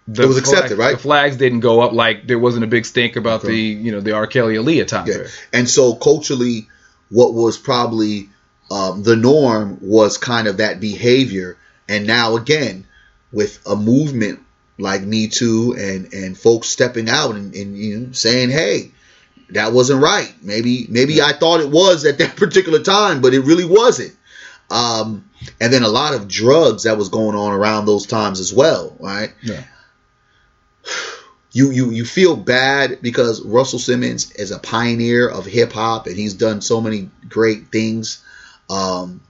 [0.09, 0.93] The It was accepted, flag- right?
[0.97, 3.53] The flags didn't go up like there wasn't a big stink about Okay.
[3.53, 4.27] the you know the R.
[4.27, 5.27] Kelly Aaliyah time Yeah.
[5.53, 6.69] And so culturally,
[7.11, 8.29] what was probably
[8.71, 11.57] um, the norm was kind of that behavior.
[11.89, 12.87] And now again,
[13.33, 14.41] with a movement
[14.79, 18.91] like Me Too and and folks stepping out and, and you know saying, hey.
[19.53, 20.33] That wasn't right.
[20.45, 24.15] Maybe, maybe I thought it was at that particular time, but it really wasn't.
[24.71, 25.29] Um,
[25.61, 28.97] and then a lot of drugs that was going on around those times as well,
[29.01, 29.33] right?
[29.43, 29.65] Yeah.
[31.53, 36.17] you you you feel bad because Russell Simmons is a pioneer of hip hop and
[36.17, 38.23] he's done so many great things
[38.69, 39.21] um,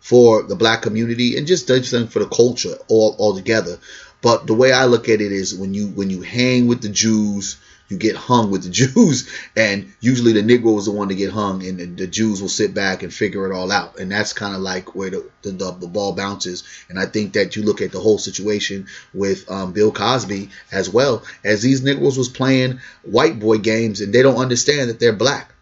[0.00, 3.78] for the black community and just does something for the culture all altogether.
[4.20, 6.88] But the way I look at it is when you when you hang with the
[6.88, 7.56] Jews,
[7.88, 11.30] you get hung with the Jews, and usually the Negro is the one to get
[11.30, 14.32] hung, and the, the Jews will sit back and figure it all out, and that's
[14.32, 16.64] kind of like where the, the the ball bounces.
[16.88, 20.88] And I think that you look at the whole situation with um, Bill Cosby as
[20.88, 25.12] well as these Negroes was playing white boy games, and they don't understand that they're
[25.12, 25.52] black.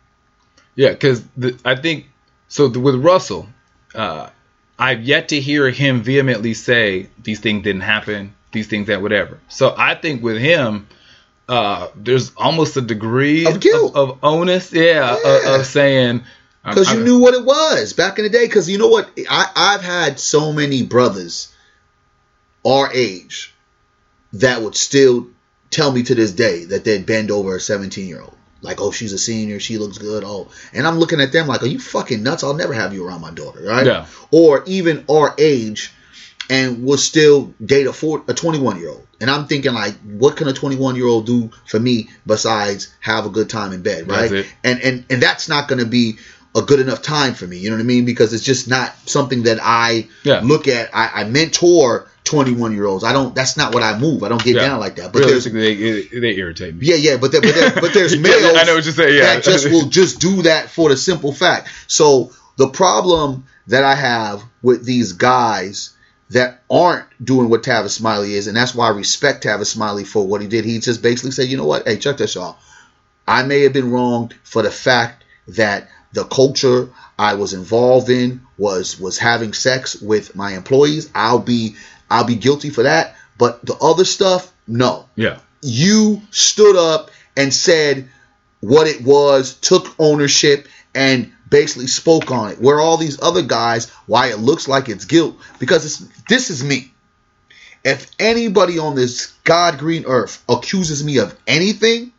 [0.74, 1.22] Yeah, because
[1.64, 2.06] I think
[2.48, 2.68] so.
[2.68, 3.48] With Russell,
[3.94, 4.30] uh,
[4.78, 9.38] I've yet to hear him vehemently say these things didn't happen, these things that whatever.
[9.48, 10.86] So I think with him,
[11.52, 13.94] uh, there's almost a degree Of guilt.
[13.94, 15.54] of, of onus, yeah, Yeah.
[15.54, 16.24] Of, of saying
[16.64, 18.46] because you knew what it was back in the day.
[18.46, 21.52] Because you know what, I I've had so many brothers
[22.64, 23.52] our age
[24.34, 25.28] that would still
[25.70, 28.36] tell me to this day that they'd bend over a 17 year old.
[28.62, 30.22] Like, oh, she's a senior, she looks good.
[30.24, 32.44] Oh, and I'm looking at them like, are you fucking nuts?
[32.44, 33.84] I'll never have you around my daughter, right?
[33.84, 34.06] Yeah.
[34.30, 35.92] Or even our age,
[36.52, 39.06] and will still date a four, a 21 year old.
[39.20, 43.24] And I'm thinking like, what can a 21 year old do for me besides have
[43.26, 44.30] a good time in bed, right?
[44.62, 46.18] And and and that's not going to be
[46.54, 47.56] a good enough time for me.
[47.58, 48.04] You know what I mean?
[48.04, 50.40] Because it's just not something that I Yeah.
[50.44, 50.90] look at.
[50.94, 53.04] I, I mentor 21 year olds.
[53.04, 53.34] I don't.
[53.34, 54.22] That's not what I move.
[54.22, 54.66] I don't get Yeah.
[54.68, 55.12] down like that.
[55.12, 56.86] But realistically, they, they irritate me.
[56.86, 59.34] yeah, yeah, but there, but, there, but there's males I know what you're saying, yeah.
[59.36, 61.68] that just will just do that for the simple fact.
[61.86, 65.94] So the problem that I have with these guys
[66.32, 70.26] that aren't doing what Tavis Smiley is, and that's why I respect Tavis Smiley for
[70.26, 70.64] what he did.
[70.64, 71.86] He just basically said, you know what?
[71.86, 72.56] Hey, check this y'all.
[73.26, 78.42] I may have been wronged for the fact that the culture I was involved in
[78.58, 81.10] was was having sex with my employees.
[81.14, 81.76] I'll be
[82.10, 83.16] I'll be guilty for that.
[83.38, 88.08] But the other stuff, no Yeah, you stood up and said
[88.60, 92.60] what it was, took ownership, and basically spoke on it.
[92.60, 96.64] Where all these other guys, why it looks like it's guilt, because it's this is
[96.64, 96.90] me.
[97.84, 102.12] If anybody on this God green earth accuses me of anything,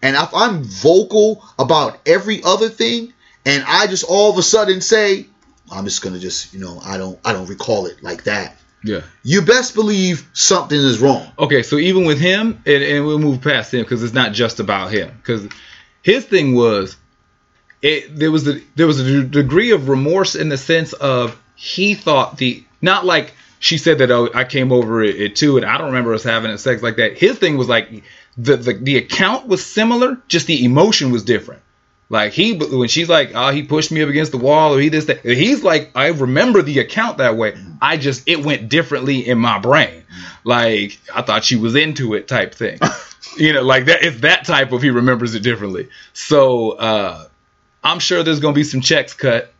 [0.00, 3.12] and if I'm vocal about every other thing,
[3.44, 5.26] and I just all of a sudden say,
[5.70, 8.56] I'm just gonna just, you know, I don't I don't recall it like that.
[8.84, 9.00] yeah.
[9.24, 11.26] You best believe something is wrong.
[11.38, 14.60] Okay, so even with him, and, and we'll move past him because it's not just
[14.60, 15.10] about him.
[15.16, 15.48] Because
[16.02, 16.96] his thing was,
[17.82, 21.94] it there was a there was a degree of remorse in the sense of he
[21.94, 25.66] thought the not like she said that oh I came over it, it too and
[25.66, 27.18] I don't remember us having a sex like that.
[27.18, 28.04] His thing was like
[28.36, 31.62] the, the the account was similar, just the emotion was different.
[32.10, 34.88] Like he when she's like oh he pushed me up against the wall or he
[34.88, 37.56] this that he's like I remember the account that way.
[37.80, 40.04] I just it went differently in my brain.
[40.42, 42.78] Like I thought she was into it type thing.
[43.36, 45.88] you know, like that it's that type of he remembers it differently.
[46.12, 47.27] So uh
[47.82, 49.52] I'm sure there's gonna be some checks cut.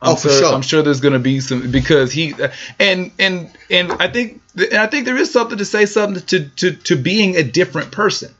[0.00, 0.54] I'm Oh, for sure, sure.
[0.54, 2.34] I'm sure there's gonna be some because he
[2.78, 6.48] and and and I think and I think there is something to say something to
[6.48, 8.32] to to being a different person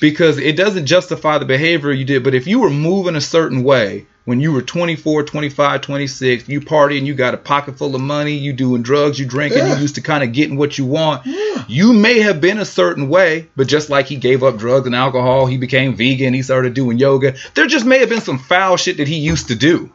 [0.00, 2.24] because it doesn't justify the behavior you did.
[2.24, 6.60] But if you were moving a certain way when you were 24, 25, 26, you
[6.60, 9.76] partying, you got a pocket full of money, you doing drugs, you drinking, Yeah.
[9.76, 11.24] you used to kind of getting what you want.
[11.66, 14.94] You may have been a certain way, but just like he gave up drugs and
[14.94, 17.36] alcohol, he became vegan, he started doing yoga.
[17.54, 19.90] There just may have been some foul shit that he used to do.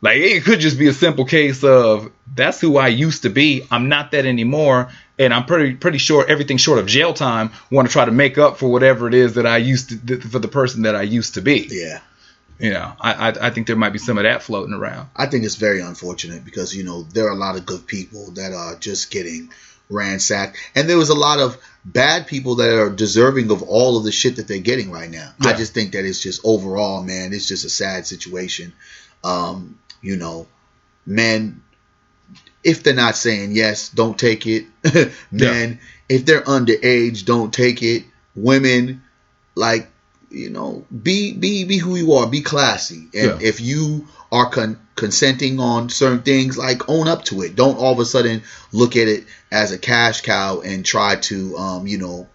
[0.00, 3.66] Like it could just be a simple case of that's who I used to be.
[3.68, 7.88] I'm not that anymore, and I'm pretty pretty sure everything short of jail time want
[7.88, 10.46] to try to make up for whatever it is that I used to for the
[10.46, 11.66] person that I used to be.
[11.68, 11.98] Yeah.
[12.58, 15.08] You know, I, I I think there might be some of that floating around.
[15.14, 18.30] I think it's very unfortunate because you know there are a lot of good people
[18.32, 19.50] that are just getting
[19.90, 24.04] ransacked, and there was a lot of bad people that are deserving of all of
[24.04, 25.32] the shit that they're getting right now.
[25.40, 28.72] I just think that it's just overall, man, it's just a sad situation.
[29.22, 30.46] Um, you know,
[31.04, 31.62] men,
[32.64, 34.66] if they're not saying yes, don't take it.
[35.30, 38.04] men, if they're underage, don't take it.
[38.34, 39.02] Women,
[39.54, 39.88] like
[40.30, 43.48] you know, be be be who you are, be classy, and Yeah.
[43.48, 47.54] if you are con- consenting on certain things, like own up to it.
[47.54, 51.56] Don't all of a sudden look at it as a cash cow and try to,
[51.56, 52.26] um, you know,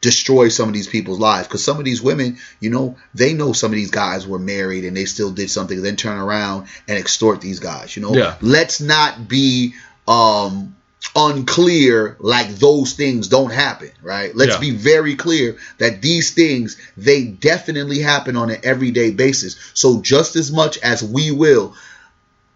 [0.00, 1.46] destroy some of these people's lives.
[1.46, 4.84] Because some of these women, you know, they know some of these guys were married
[4.84, 7.96] and they still did something, then turn around and extort these guys.
[7.96, 8.34] You know, Yeah.
[8.40, 9.74] let's not be
[10.08, 10.74] um
[11.14, 14.60] unclear like those things don't happen right let's Yeah.
[14.60, 20.36] be very clear that these things they definitely happen on an everyday basis so just
[20.36, 21.74] as much as we will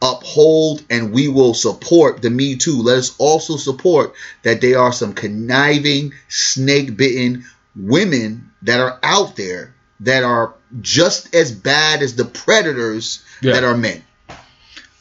[0.02, 4.92] uphold and we will support the me too let us also support that there are
[4.92, 7.44] some conniving snake bitten
[7.76, 13.54] women that are out there that are just as bad as the predators Yeah.
[13.54, 14.02] that are men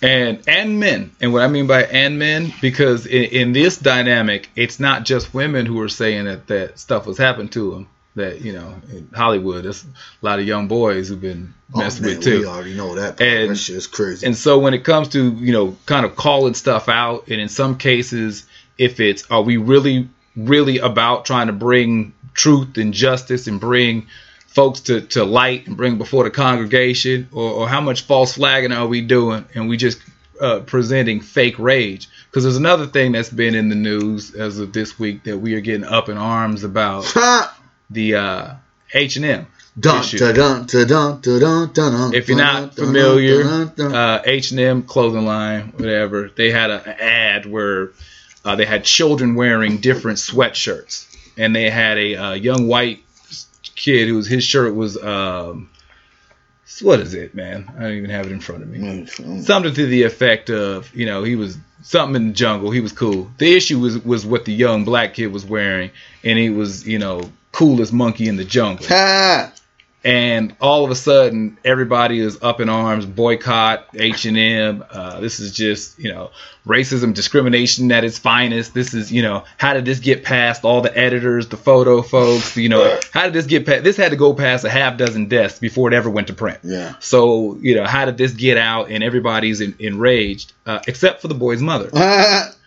[0.02, 1.12] and and men.
[1.22, 5.34] And what i mean by and men because in, in this dynamic it's not just
[5.34, 9.10] women who are saying that that stuff was happened to them that you know in
[9.14, 9.88] hollywood there's a
[10.26, 12.40] lot of young boys who've been messed oh, with too.
[12.40, 13.22] we already know that.
[13.22, 14.26] And- that shit is crazy.
[14.26, 17.50] and so when it comes to you know kind of calling stuff out and in
[17.50, 18.46] some cases
[18.78, 24.08] if it's are we really really about trying to bring truth and justice and bring
[24.50, 27.30] folks to, to light and bring before the congregation?
[27.32, 30.00] Or, or how much false flagging are we doing and we just
[30.40, 32.08] uh, presenting fake rage?
[32.26, 35.56] Because there's another thing that's been in the news as of this week that we
[35.56, 37.12] are getting up in arms about
[37.90, 38.54] the uh,
[38.94, 39.48] H&M
[39.80, 40.66] dun, dun,
[41.72, 47.92] dun, If you're not familiar, uh, H&M clothing line, whatever, they had an ad where
[48.44, 51.06] uh, they had children wearing different sweatshirts,
[51.38, 53.04] and they had a uh, young white
[53.80, 55.70] kid whose his shirt was um,
[56.82, 57.72] what is it, man?
[57.78, 58.78] I don't even have it in front of me.
[58.78, 62.70] Mm, Something to the effect of, you know, he was something in the jungle.
[62.72, 63.30] He was cool.
[63.40, 65.92] The issue was was what the young black kid was wearing,
[66.24, 69.52] and he was, you know, coolest monkey in the jungle Ha!
[70.04, 75.52] And all of a sudden everybody is up in arms boycott h&m uh, this is
[75.54, 76.32] just you know
[76.66, 80.82] racism discrimination at its finest this is you know how did this get past all
[80.82, 84.16] the editors the photo folks you know how did this get past this had to
[84.18, 86.96] go past a half dozen desks before it ever went to print Yeah.
[87.00, 91.28] so you know how did this get out and everybody's en- enraged uh, except for
[91.28, 91.90] the boy's mother!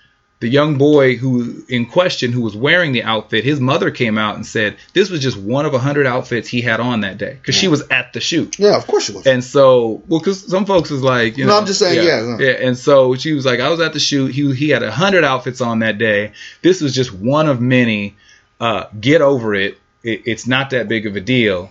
[0.43, 4.35] the young boy who in question who was wearing the outfit his mother came out
[4.37, 7.33] and said this was just one of a hundred outfits he had on that day.
[7.41, 8.59] Because she was at the shoot.
[8.59, 9.27] Yeah, of course it was.
[9.27, 12.37] and so well because some folks was like you No, know I'm just saying, yeah,
[12.39, 14.33] yeah and so she was like i was at the shoot.
[14.35, 16.33] He, he had a hundred outfits on that day.
[16.61, 18.15] This was just one of many.
[18.61, 19.79] Uh, get over it.
[20.05, 21.71] it it's not that big of a deal.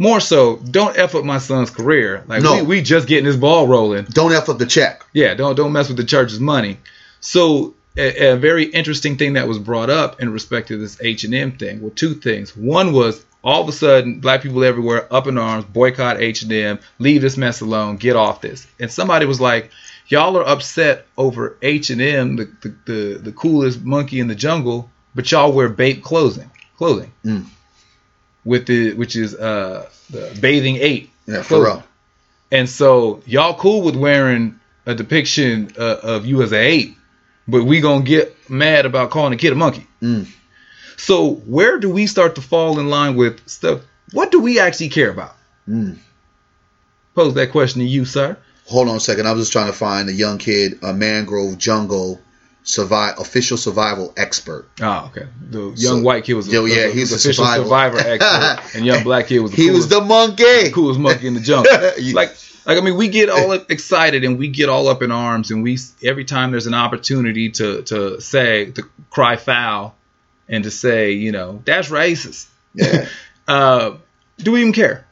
[0.00, 2.22] More so don't f up my son's career.
[2.28, 2.56] Like No.
[2.56, 4.04] we, we just getting this ball rolling.
[4.04, 5.04] Don't F up the check.
[5.12, 6.78] yeah, don't don't mess with the church's money.
[7.20, 11.24] So a, a very interesting thing that was brought up in respect to this H
[11.24, 11.80] and M thing.
[11.80, 12.56] Well, two things.
[12.56, 16.52] One was all of a sudden black people everywhere up in arms, boycott H and
[16.52, 18.66] M, leave this mess alone, get off this.
[18.80, 19.70] And somebody was like,
[20.08, 24.34] y'all are upset over H and M, the, the the the coolest monkey in the
[24.34, 27.46] jungle, but y'all wear bape clothing, clothing, Mm.
[28.44, 31.10] with the which is uh the bathing ape.
[31.26, 31.82] Yeah, for real.
[32.50, 36.96] And so y'all cool with wearing a depiction uh, of you as an ape,
[37.48, 39.86] but we gonna get mad about calling a kid a monkey.
[40.02, 40.28] Mm.
[40.96, 43.80] So where do we start to fall in line with stuff?
[44.12, 45.34] What do we actually care about?
[45.68, 45.98] Mm.
[47.14, 48.36] Pose that question to you, sir.
[48.66, 49.26] Hold on a second.
[49.26, 52.20] I was just trying to find a young kid, a mangrove jungle
[52.68, 54.68] survive official survival expert.
[54.82, 55.26] Oh, okay.
[55.50, 57.64] The young So- white kid was a, Yo, yeah, was he's a official survival.
[57.64, 60.44] survivor expert, and young black kid was the He coolest, was the monkey.
[60.64, 61.72] the coolest monkey in the jungle.
[62.14, 65.50] Like like I mean we get all excited and we get all up in arms
[65.50, 69.94] and we every time there's an opportunity to to say to cry foul
[70.50, 73.06] and to say you know that's racist Yeah.
[73.48, 73.96] uh
[74.36, 75.06] do we even care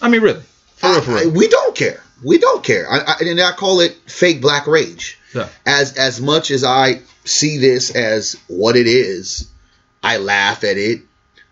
[0.00, 0.42] I mean really
[0.76, 2.00] for real, for I- I- we don't care.
[2.24, 2.90] We don't care.
[2.90, 5.18] I, I, and I call it fake black rage.
[5.34, 5.48] Yeah.
[5.64, 9.50] As as much as I see this as what it is,
[10.02, 11.02] I laugh at it.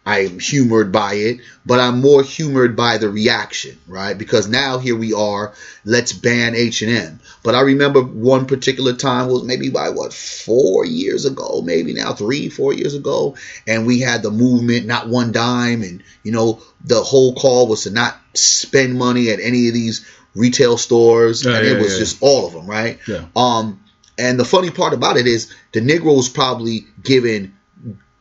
[0.06, 4.16] I'm humored by it, but I'm more humored by the reaction, right?
[4.16, 5.54] Because now here we are,
[5.86, 7.20] let's ban H&M.
[7.42, 12.12] But I remember one particular time was maybe by what four years ago, maybe now
[12.12, 13.36] three, four years ago,
[13.66, 17.84] and we had the movement, not one dime, and you know the whole call was
[17.84, 21.92] to not spend money at any of these retail stores, Yeah, and yeah, it was
[21.94, 21.98] yeah.
[22.00, 22.98] just all of them, right?
[23.06, 23.24] Yeah.
[23.36, 23.80] Um,
[24.18, 27.56] and the funny part about it is the Negroes probably given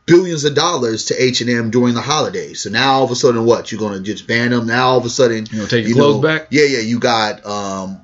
[0.06, 2.60] billions of dollars to H and M during the holidays.
[2.62, 4.66] So now all of a sudden, what you're gonna just ban them?
[4.66, 6.48] Now all of a sudden, You gonna take your you clothes know, back?
[6.50, 6.80] Yeah, yeah.
[6.80, 8.00] You got um,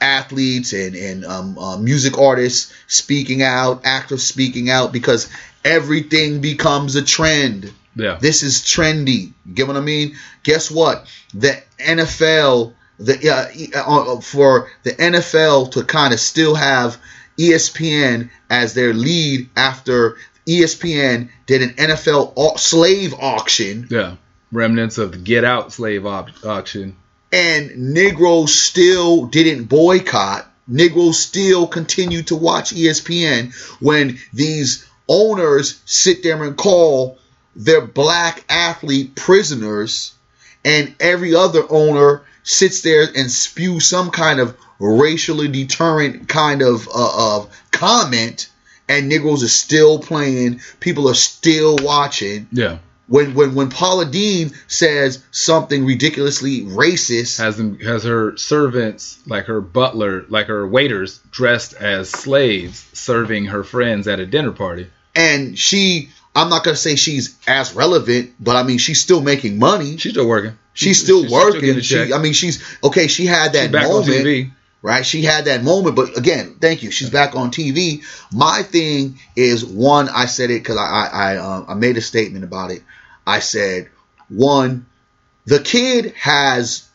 [0.00, 5.28] athletes and and um, uh, music artists speaking out, actors speaking out because
[5.64, 7.72] everything becomes a trend.
[7.96, 8.18] Yeah.
[8.20, 9.32] This is trendy.
[9.46, 10.16] You get what I mean?
[10.42, 11.06] Guess what?
[11.32, 13.80] The NFL, the uh,
[14.16, 16.96] uh, for the NFL to kind of still have
[17.38, 24.16] ESPN as their lead after ESPN did an NFL au- slave auction Yeah.
[24.52, 26.96] Remnants of the Get Out slave op- auction.
[27.32, 30.48] and Negroes still didn't boycott.
[30.68, 37.18] Negroes still continue to watch ESPN when these owners sit there and call
[37.56, 40.12] their black athlete prisoners,
[40.64, 46.86] and every other owner sits there and spews some kind of racially deterrent kind of
[46.88, 48.48] uh, of comment,
[48.88, 50.60] and Negroes are still playing.
[50.80, 52.78] People are still watching Yeah.
[53.08, 59.46] when when when Paula Deen says something ridiculously racist, Has them has her servants, like
[59.46, 64.86] her butler, like her waiters, dressed as slaves, serving her friends at a dinner party.
[65.14, 69.58] and she I'm not gonna say she's as relevant, but I mean she's still making
[69.58, 69.96] money.
[69.98, 70.58] She's still working.
[70.74, 71.80] She's still working.
[71.80, 72.12] she.
[72.12, 73.06] I mean she's okay.
[73.06, 74.50] She had that She's back on moment,
[74.82, 75.06] right?
[75.06, 76.90] She had that moment, but again, thank you.
[76.90, 78.04] She's back on TV.
[78.32, 80.08] My thing is one.
[80.08, 82.82] I said it because I I I, uh, I made a statement about it.
[83.26, 83.88] I said
[84.28, 84.86] one,
[85.46, 86.88] the kid has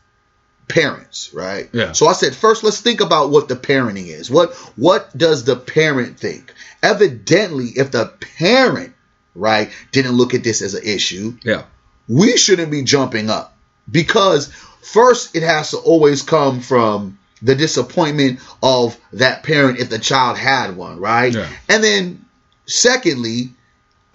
[0.68, 1.70] parents, right?
[1.74, 1.94] Yeah.
[1.94, 4.30] So I said first, let's think about what the parenting is.
[4.30, 6.54] What what does the parent think?
[6.84, 8.94] Evidently, if the parent
[9.36, 11.64] right didn't look at this as an issue, Yeah.
[12.08, 13.56] we shouldn't be jumping up
[13.90, 14.48] because
[14.82, 20.38] first it has to always come from the disappointment of that parent if the child
[20.38, 21.48] had one right Yeah.
[21.70, 22.26] and then
[22.66, 23.50] secondly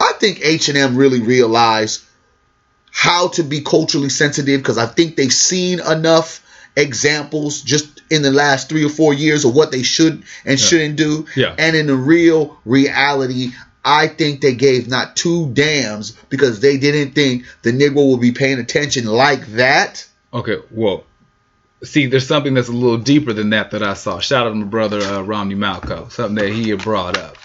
[0.01, 2.03] i think h&m really realized
[2.93, 6.41] how to be culturally sensitive because i think they've seen enough
[6.77, 10.97] examples just in the last three or four years of what they should and shouldn't
[10.97, 11.55] do Yeah.
[11.59, 13.53] and in the real reality
[13.85, 18.33] I think they gave not two damns because they didn't think the Negro would be
[18.33, 20.07] paying attention like that.
[20.33, 20.59] Okay.
[20.71, 21.05] Well,
[21.83, 24.21] see, there's something that's a little deeper than that that I saw.
[24.21, 26.11] Shout out to my brother uh, Romany Malco.
[26.11, 27.37] Something that he had brought up,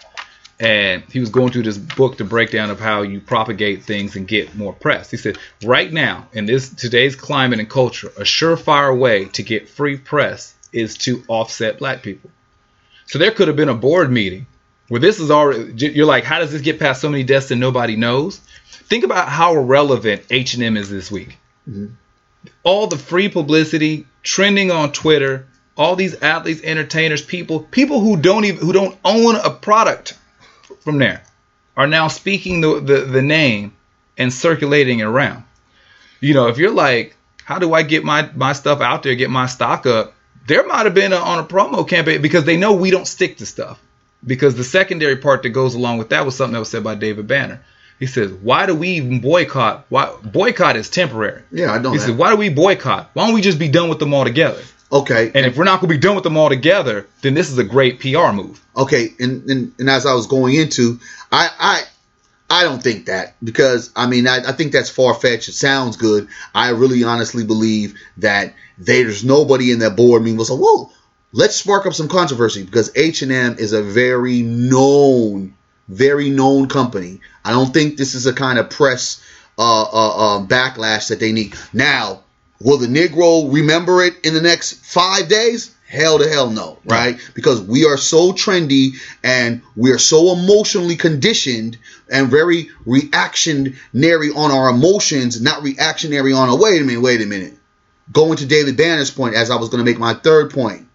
[0.60, 4.16] and he was going through this book to break down of how you propagate things
[4.16, 5.12] and get more press.
[5.12, 9.68] He said, right now in this today's climate and culture, a surefire way to get
[9.70, 12.30] free press is to offset black people.
[13.08, 14.46] So there could have been a board meeting
[14.90, 15.74] where this is already.
[15.92, 18.38] You're like, how does this get past so many desks and nobody knows?
[18.90, 21.38] Think about how irrelevant H&M is this week.
[21.70, 21.94] Mm-hmm.
[22.64, 28.46] All the free publicity trending on Twitter, all these athletes, entertainers, people, people who don't
[28.46, 30.18] even who don't own a product
[30.82, 31.24] from there
[31.78, 33.74] are now speaking the, the, the name
[34.18, 35.44] and circulating it around.
[36.20, 39.30] You know, if you're like, how do I get my, my stuff out there, get
[39.30, 40.14] my stock up?
[40.48, 43.38] There might have been a, on a promo campaign because they know we don't stick
[43.38, 43.80] to stuff.
[44.26, 46.96] Because the secondary part that goes along with that was something that was said by
[46.96, 47.62] David Banner.
[48.00, 49.86] He says, "Why do we even boycott?
[49.90, 52.06] Why boycott is temporary." Yeah, I don't He that.
[52.06, 53.10] said, "Why do we boycott?
[53.14, 54.62] Why don't we just be done with them all together?"
[54.92, 55.32] Okay.
[55.36, 57.58] And if we're not going to be done with them all together, then this is
[57.58, 58.60] a great PR move.
[58.76, 61.00] Okay, and, and and as I was going into,
[61.32, 61.82] I I
[62.50, 65.50] I don't think that because I mean I, I think that's far fetched.
[65.50, 66.28] It sounds good.
[66.56, 70.92] I really honestly believe that there's nobody in that board meeting was like, whoa,
[71.32, 75.56] let's spark up some controversy because H and M is a very known,
[75.88, 77.22] very known company.
[77.44, 79.22] I don't think this is a kind of press
[79.58, 79.86] uh, uh,
[80.38, 82.24] uh, backlash that they need now.
[82.62, 85.74] Will the Negro remember it in the next five days?
[85.88, 87.18] Hell to hell no, right?
[87.34, 88.92] Because we are so trendy
[89.24, 91.80] and we are so emotionally conditioned
[92.12, 97.26] and very reactionary on our emotions, not reactionary on a wait a minute, wait a
[97.26, 97.56] minute.
[98.12, 100.89] Going to David Banner's point, as I was going to make my third point.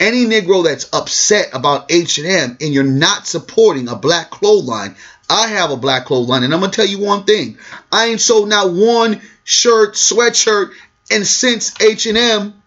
[0.00, 4.96] Any Negro that's upset about H&M and you're not supporting a black clothesline,
[5.30, 7.58] I have a black clothesline, and I'm gonna tell you one thing:
[7.90, 10.72] I ain't sold not one shirt, sweatshirt,
[11.10, 12.62] and since H&M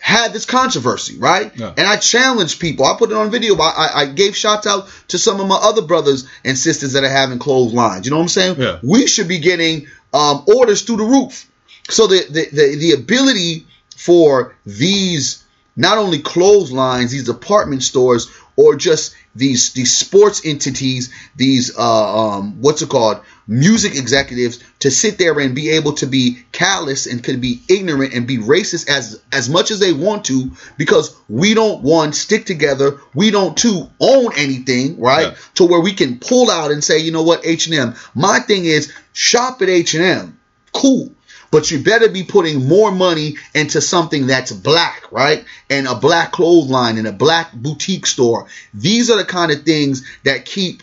[0.00, 1.54] had this controversy, right?
[1.56, 1.74] Yeah.
[1.76, 2.86] And I challenged people.
[2.86, 3.56] I put it on video.
[3.58, 7.10] I, I, gave shots out to some of my other brothers and sisters that are
[7.10, 8.06] having clotheslines.
[8.06, 8.56] You know what I'm saying?
[8.58, 8.78] Yeah.
[8.82, 11.50] We should be getting um, orders through the roof.
[11.90, 15.39] So the, the, the, the ability for these
[15.76, 22.60] not only clotheslines, these department stores, or just these these sports entities, these uh, um,
[22.60, 27.22] what's it called, music executives, to sit there and be able to be callous and
[27.22, 31.54] could be ignorant and be racist as as much as they want to, because we
[31.54, 35.28] don't one stick together, we don't two own anything, right?
[35.28, 35.36] Yeah.
[35.54, 37.94] To where we can pull out and say, you know what, H and M.
[38.14, 40.40] My thing is shop at H and M,
[40.72, 41.12] cool.
[41.50, 45.44] But you better be putting more money into something that's black, right?
[45.68, 48.46] And a black clothesline and a black boutique store.
[48.72, 50.82] These are the kind of things that keep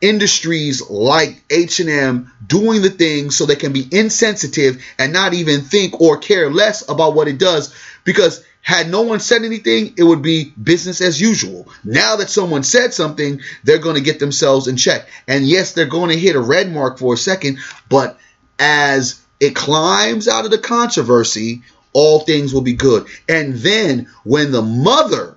[0.00, 6.00] industries like H&M doing the things so they can be insensitive and not even think
[6.00, 7.74] or care less about what it does
[8.04, 11.66] because had no one said anything, it would be business as usual.
[11.84, 15.08] Now that someone said something, they're going to get themselves in check.
[15.26, 18.18] And yes, they're going to hit a red mark for a second, but
[18.58, 21.62] as it climbs out of the controversy,
[21.92, 23.06] all things will be good.
[23.28, 25.36] And then when the mother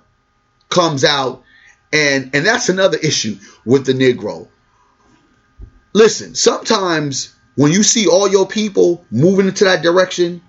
[0.68, 1.42] comes out
[1.92, 4.48] and and that's another issue with the Negro.
[5.92, 10.40] Listen, sometimes when you see all your people moving into that direction,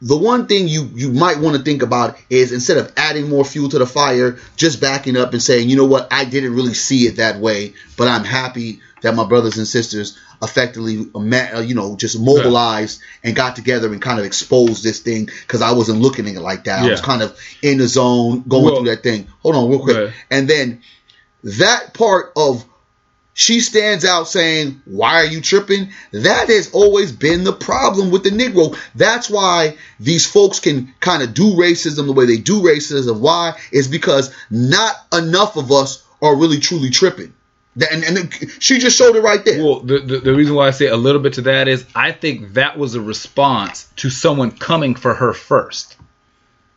[0.00, 3.44] the one thing you you might want to think about is instead of adding more
[3.44, 6.74] fuel to the fire, just backing up and saying, you know what, I didn't really
[6.74, 11.74] see it that way, but I'm happy that my brothers and sisters effectively, uh, you
[11.74, 13.28] know, just mobilized yeah.
[13.28, 16.40] and got together and kind of exposed this thing because I wasn't looking at it
[16.40, 16.82] like that.
[16.82, 16.88] Yeah.
[16.88, 19.28] I was kind of in the zone, going well, through that thing.
[19.42, 20.82] Hold on, real quick, and then
[21.42, 22.64] that part of
[23.38, 25.90] she stands out saying, Why are you tripping?
[26.10, 28.74] That has always been the problem with the Negro.
[28.94, 33.20] That's why these folks can kind of do racism the way they do racism.
[33.20, 33.52] Why?
[33.70, 37.34] Is because not enough of us are really truly tripping.
[37.90, 39.62] And, and she just showed it right there.
[39.62, 42.12] Well, the, the, the reason why I say a little bit to that is I
[42.12, 45.96] think that was a response to someone coming for her first,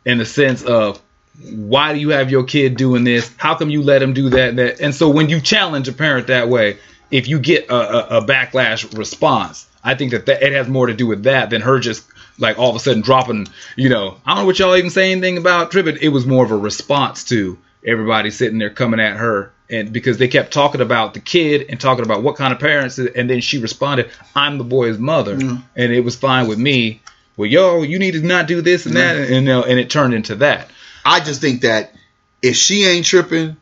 [0.04, 1.00] in the sense of
[1.42, 3.32] why do you have your kid doing this?
[3.38, 4.50] How come you let him do that?
[4.50, 4.80] And, that?
[4.80, 6.78] and so when you challenge a parent that way,
[7.10, 7.74] if you get a,
[8.16, 11.50] a, a backlash response, I think that, that it has more to do with that
[11.50, 12.04] than her just
[12.38, 15.12] like all of a sudden dropping, you know, I don't know what y'all even say
[15.12, 15.98] anything about Trippin.
[16.00, 19.52] It was more of a response to everybody sitting there coming at her.
[19.68, 22.98] And because they kept talking about the kid and talking about what kind of parents,
[22.98, 25.62] and then she responded, "I'm the boy's mother," mm.
[25.76, 27.02] and it was fine with me.
[27.36, 30.12] Well, yo, you need to not do this and that, and, and, and it turned
[30.12, 30.68] into that.
[31.04, 31.94] I just think that
[32.42, 33.56] if she ain't tripping,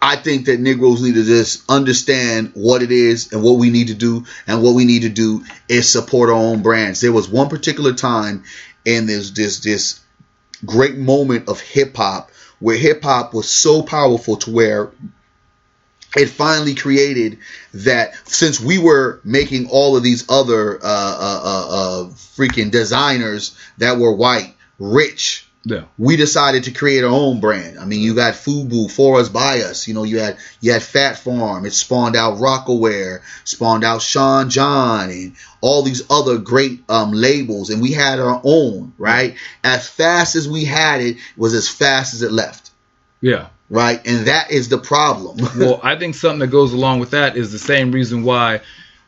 [0.00, 3.88] I think that Negroes need to just understand what it is and what we need
[3.88, 4.24] to do.
[4.46, 7.00] And what we need to do is support our own brands.
[7.00, 8.44] There was one particular time
[8.84, 10.00] in this this this
[10.64, 12.30] great moment of hip hop
[12.60, 14.90] where hip hop was so powerful to where
[16.16, 17.38] it finally created
[17.74, 23.56] that since we were making all of these other uh, uh, uh, uh freaking designers
[23.78, 25.84] that were white rich yeah.
[25.98, 27.78] We decided to create our own brand.
[27.78, 29.86] I mean, you got Fubu for us, by us.
[29.86, 31.66] You know, you had you had Phat Farm.
[31.66, 37.68] It spawned out Rocawear, spawned out Sean John, and all these other great um, labels.
[37.68, 39.36] And we had our own, right?
[39.62, 42.70] As fast as we had it, was as fast as it left.
[43.20, 43.48] Yeah.
[43.68, 44.00] Right.
[44.06, 45.36] And that is the problem.
[45.58, 48.62] well, I think something that goes along with that is the same reason why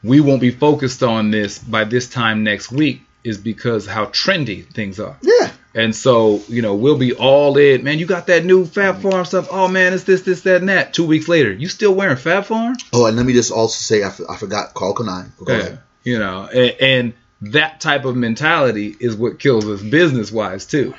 [0.05, 4.67] we won't be focused on this by this time next week is because how trendy
[4.67, 5.17] things are.
[5.23, 5.51] Yeah.
[5.75, 7.85] And so, you know, we'll be all in.
[7.85, 9.49] Man, you got that new Phat Farm stuff.
[9.51, 10.93] Oh, man, it's this, this, that, and that.
[10.93, 12.75] Two weeks later, you still wearing Phat Farm?
[12.93, 15.31] Oh, and let me just also say, I, f- I forgot Karl Kani.
[15.45, 15.59] Go yeah.
[15.61, 15.79] Ahead.
[16.03, 20.95] You know, and, and, that type of mentality is what kills us business wise, too.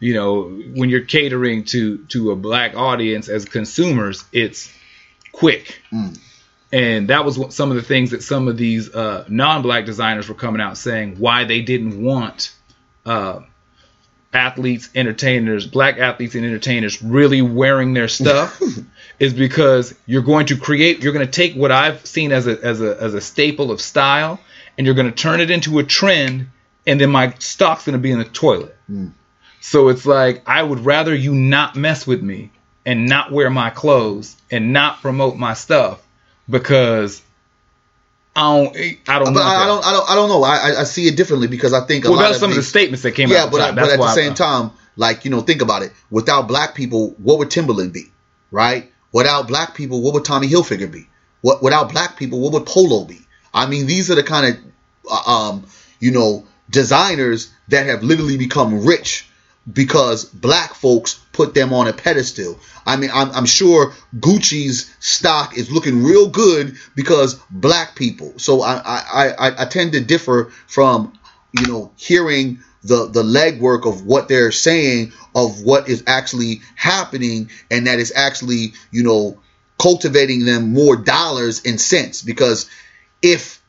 [0.00, 0.42] You know,
[0.74, 4.72] when you're catering to to a black audience as consumers, it's
[5.30, 5.80] quick.
[5.92, 6.18] Mm.
[6.72, 10.28] And that was what, some of the things that some of these uh, non-black designers
[10.28, 12.52] were coming out saying why they didn't want
[13.06, 13.42] uh,
[14.34, 18.60] athletes, entertainers, black athletes and entertainers really wearing their stuff
[19.18, 22.62] is because you're going to create, you're going to take what I've seen as a,
[22.62, 24.40] as a, as a staple of style
[24.76, 26.48] and you're going to turn it into a trend
[26.86, 28.76] and then my stock's going to be in the toilet.
[28.90, 29.12] Mm.
[29.60, 32.50] So it's like, I would rather you not mess with me
[32.84, 36.06] and not wear my clothes and not promote my stuff
[36.50, 37.22] because
[38.36, 38.76] I don't.
[39.08, 39.34] I don't.
[39.34, 39.84] But I, I, don't.
[39.84, 40.10] I don't.
[40.10, 40.42] I don't know.
[40.42, 42.04] I, I see it differently because I think.
[42.04, 43.52] A well, that's some these, of the statements that came yeah, out.
[43.52, 45.92] Yeah, but, but at the same time, like you know, think about it.
[46.10, 48.04] Without black people, what would Timberland be?
[48.50, 48.90] Right.
[49.12, 51.06] Without black people, what would Tommy Hilfiger be?
[51.40, 53.20] What without black people, what would Polo be?
[53.52, 54.64] I mean, these are the kind of,
[55.08, 55.66] uh, um,
[56.00, 59.28] you know, designers that have literally become rich
[59.70, 62.58] because black folks put them on a pedestal.
[62.86, 68.38] I mean, I'm, I'm, sure Gucci's stock is looking real good because black people.
[68.38, 71.18] So I, I, I, I tend to differ from,
[71.52, 77.50] you know, hearing the, the legwork of what they're saying of what is actually happening
[77.70, 79.40] and that is actually, you know,
[79.78, 82.70] cultivating them more dollars and cents because
[83.22, 83.62] if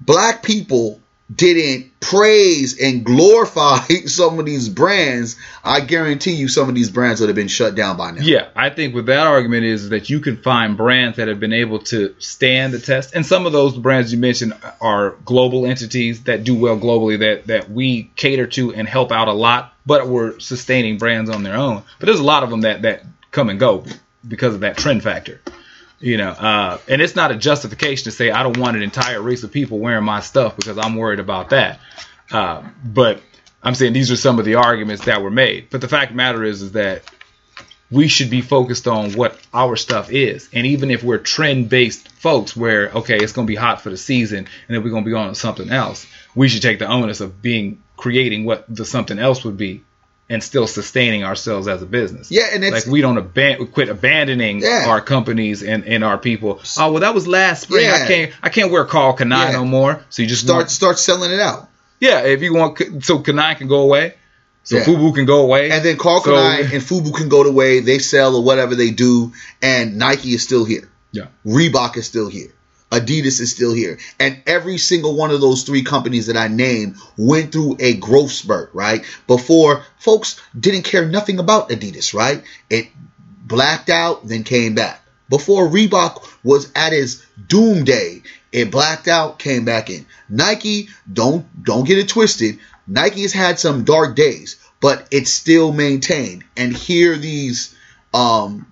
[0.00, 0.99] black people
[1.32, 7.20] didn't praise and glorify some of these brands, I guarantee you some of these brands
[7.20, 8.22] would have been shut down by now.
[8.22, 11.52] Yeah, I think with that argument is that you can find brands that have been
[11.52, 16.24] able to stand the test, and some of those brands you mentioned are global entities
[16.24, 20.08] that do well globally that that we cater to and help out a lot, but
[20.08, 21.82] we're sustaining brands on their own.
[21.98, 23.84] But there's a lot of them that that come and go
[24.26, 25.40] because of that trend factor.
[26.00, 29.20] You know, uh, and it's not a justification to say I don't want an entire
[29.20, 31.78] race of people wearing my stuff because I'm worried about that.
[32.32, 33.20] Uh, but
[33.62, 35.68] I'm saying these are some of the arguments that were made.
[35.68, 37.02] But the fact the matter is, is that
[37.90, 40.48] we should be focused on what our stuff is.
[40.54, 43.90] And even if we're trend based folks, where okay, it's going to be hot for
[43.90, 46.86] the season, and then we're going to be on something else, we should take the
[46.86, 49.82] onus of being creating what the something else would be
[50.30, 52.30] and still sustaining ourselves as a business.
[52.30, 54.86] Yeah, and it's like we don't aban- quit abandoning Yeah.
[54.88, 56.60] our companies and, and our people.
[56.78, 57.86] Oh well, that was last spring.
[57.90, 59.52] I can't I can't wear Karl Kani Yeah.
[59.52, 60.00] no more.
[60.08, 61.68] So you just start want- start selling it out.
[61.98, 62.20] yeah.
[62.20, 64.14] If you want, so Kani can go away.
[64.62, 64.84] So Yeah.
[64.84, 65.70] Fubu can go away.
[65.70, 68.74] And then Karl So- Kani and Fubu can go the way they sell or whatever
[68.76, 70.88] they do, and Nike is still here.
[71.12, 71.26] Yeah.
[71.44, 72.52] Reebok is still here.
[72.90, 73.98] Adidas is still here.
[74.18, 78.32] And every single one of those three companies that I named went through a growth
[78.32, 79.04] spurt, right?
[79.26, 82.42] Before folks didn't care nothing about Adidas, right?
[82.68, 82.88] It
[83.46, 85.02] blacked out, then came back.
[85.28, 90.04] Before Reebok was at his doomsday, it blacked out, came back in.
[90.28, 92.58] Nike, don't don't get it twisted.
[92.88, 96.42] Nike has had some dark days, but it's still maintained.
[96.56, 97.74] And here these
[98.12, 98.66] um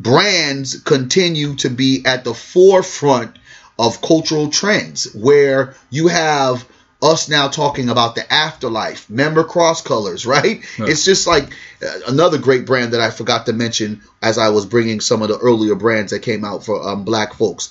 [0.00, 3.36] brands continue to be at the forefront
[3.78, 6.66] of cultural trends where you have
[7.02, 9.08] us now talking about the afterlife.
[9.10, 10.64] Member cross colors right?
[10.78, 10.86] Yeah.
[10.86, 11.44] it's just like
[11.82, 15.28] uh, another great brand that i forgot to mention as i was bringing some of
[15.28, 17.70] the earlier brands that came out for um, black folks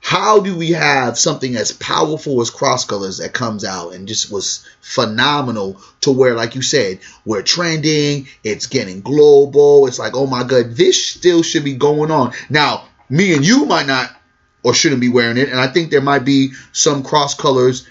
[0.00, 4.30] how do we have something as powerful as cross colors that comes out and just
[4.30, 10.26] was phenomenal to where like you said we're trending it's getting global it's like oh
[10.26, 12.32] my god this still should be going on.
[12.48, 14.14] Now me and you might not
[14.62, 17.86] or shouldn't be wearing it and i think there might be some cross colors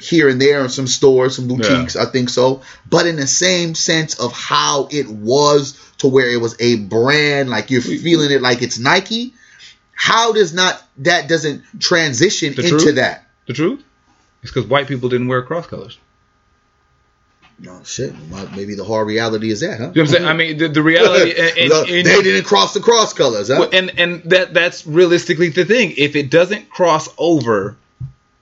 [0.00, 2.62] here and there in some stores some boutiques i think so.
[2.88, 7.48] But in the same sense of how it was to where it was a brand
[7.48, 9.34] like you're feeling it like it's nike
[9.96, 12.94] how does not that doesn't transition The into truth?
[12.96, 13.82] that the truth?
[14.42, 15.98] It's because white people didn't wear cross colors.
[17.58, 20.24] no shit well, maybe the hard reality is that huh You know what I'm saying?
[20.26, 21.30] I mean, the, the reality.
[21.32, 24.86] and, and- and- they didn't cross the cross colors huh Well, and and that that's
[24.86, 25.94] realistically the thing.
[25.96, 27.76] If it doesn't cross over,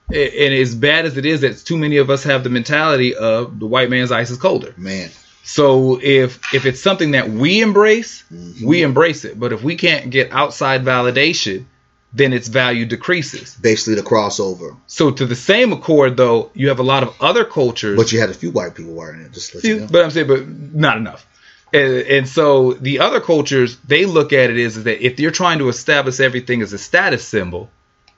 [0.09, 3.57] and as bad as it is, that too many of us have the mentality of
[3.59, 4.73] the white man's ice is colder.
[4.77, 5.09] man
[5.47, 8.65] So if if it's something that we embrace, Mm-hmm.
[8.67, 9.39] we embrace it.
[9.39, 11.65] But if we can't get outside validation,
[12.13, 13.55] then its value decreases.
[13.55, 17.45] basically the crossover So to the same accord, though, you have a lot of other
[17.45, 17.95] cultures.
[17.97, 19.87] but you had a few white people wearing it just let you know.
[19.91, 21.27] but I'm saying, but not enough.
[21.73, 25.31] And, and so the other cultures, they look at it is, is that if you're
[25.31, 27.69] trying to establish everything as a status symbol,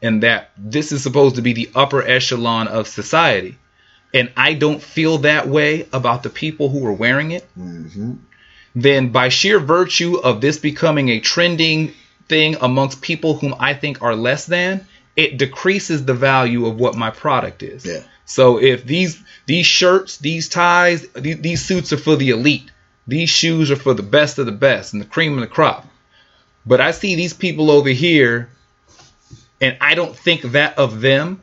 [0.02, 3.58] and that this is supposed to be the upper echelon of society,
[4.14, 8.14] and I don't feel that way about the people who are wearing it, hmm
[8.76, 11.94] then by sheer virtue of this becoming a trending
[12.30, 14.86] thing amongst people whom I think are less than,
[15.16, 17.86] it decreases the value of what my product is.
[17.86, 18.04] Yeah.
[18.26, 22.70] So if these these shirts, these ties, these, these suits are for the elite,
[23.08, 25.88] these shoes are for the best of the best and the cream of the crop.
[26.66, 28.50] But I see these people over here,
[29.62, 31.42] and I don't think that of them.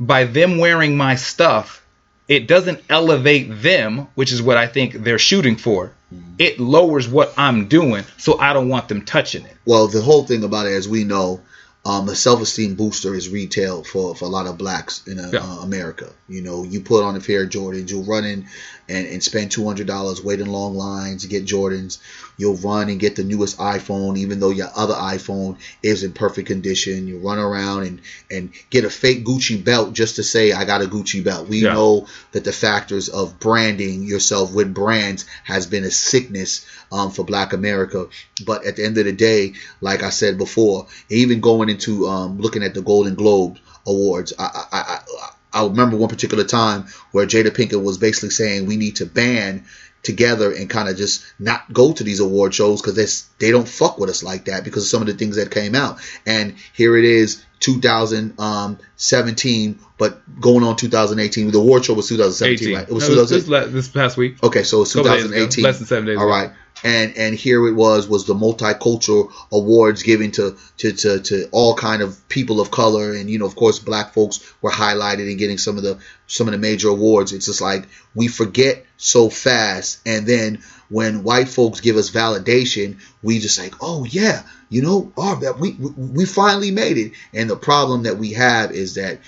[0.00, 1.84] By them wearing my stuff,
[2.28, 5.92] it doesn't elevate them, which is what I think they're shooting for.
[6.38, 9.56] It lowers what I'm doing, so I don't want them touching it.
[9.64, 11.40] Well, the whole thing about it, as we know,
[11.84, 15.40] um, the self-esteem booster is retail for, for a lot of blacks in uh, Yeah.
[15.42, 16.10] uh, America.
[16.28, 18.46] You know, you put on a pair of Jordans, you'll run in
[18.92, 21.98] and, and spend two hundred dollars, waiting long lines to get Jordans.
[22.36, 26.48] You'll run and get the newest iPhone, even though your other iPhone is in perfect
[26.48, 27.06] condition.
[27.08, 30.82] You run around and and get a fake Gucci belt just to say I got
[30.82, 31.48] a Gucci belt.
[31.48, 31.74] We Yeah.
[31.74, 37.24] know that the factors of branding yourself with brands has been a sickness um, for
[37.24, 38.08] Black America.
[38.44, 42.38] But at the end of the day, like I said before, even going into um,
[42.38, 47.26] looking at the Golden Globe Awards, I, I, I, I remember one particular time where
[47.26, 49.64] Jada Pinkett was basically saying we need to ban
[50.02, 53.98] together and kind of just not go to these award shows because they don't fuck
[53.98, 55.98] with us like that because of some of the things that came out.
[56.26, 61.50] And here it is, 2017, but going on 2018.
[61.52, 62.76] The award show was 2017, 18.
[62.76, 62.88] right?
[62.88, 63.72] It was No, this, 2018.
[63.72, 64.42] this, this past week.
[64.42, 65.62] Okay, so it's Couple 2018.
[65.64, 66.50] less than seven days All right,
[66.82, 71.74] and and here it was was the multicultural awards given to to to, to all
[71.74, 75.38] kind of people of color, and you know of course black folks were highlighted and
[75.38, 77.32] getting some of the some of the major awards.
[77.32, 83.00] It's just like we forget so fast, and then when white folks give us validation,
[83.22, 85.12] we just like, oh yeah, you know,
[85.58, 87.12] we we we finally made it.
[87.32, 89.20] And the problem that we have is that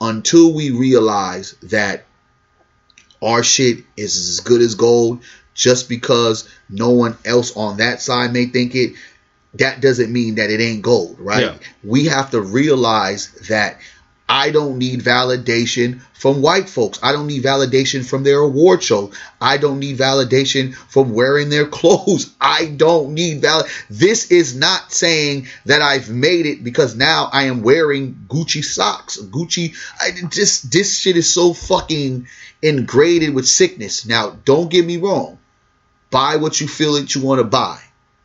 [0.00, 2.04] until we realize that
[3.22, 5.22] our shit is as good as gold
[5.56, 8.92] just because no one else on that side may think it
[9.54, 11.44] that doesn't mean that it ain't gold, right?
[11.44, 11.54] Yeah.
[11.82, 13.78] We have to realize that
[14.28, 16.98] I don't need validation from white folks.
[17.02, 19.12] I don't need validation from their award show.
[19.40, 22.34] I don't need validation from wearing their clothes.
[22.40, 23.62] I don't need val.
[23.88, 29.16] This is not saying that I've made it because now I am wearing Gucci socks.
[29.18, 29.76] Gucci.
[30.00, 32.26] I just this shit is so fucking
[32.62, 34.06] ingrained with sickness.
[34.06, 35.38] Now, don't get me wrong.
[36.10, 37.80] Buy what you feel that you want to buy,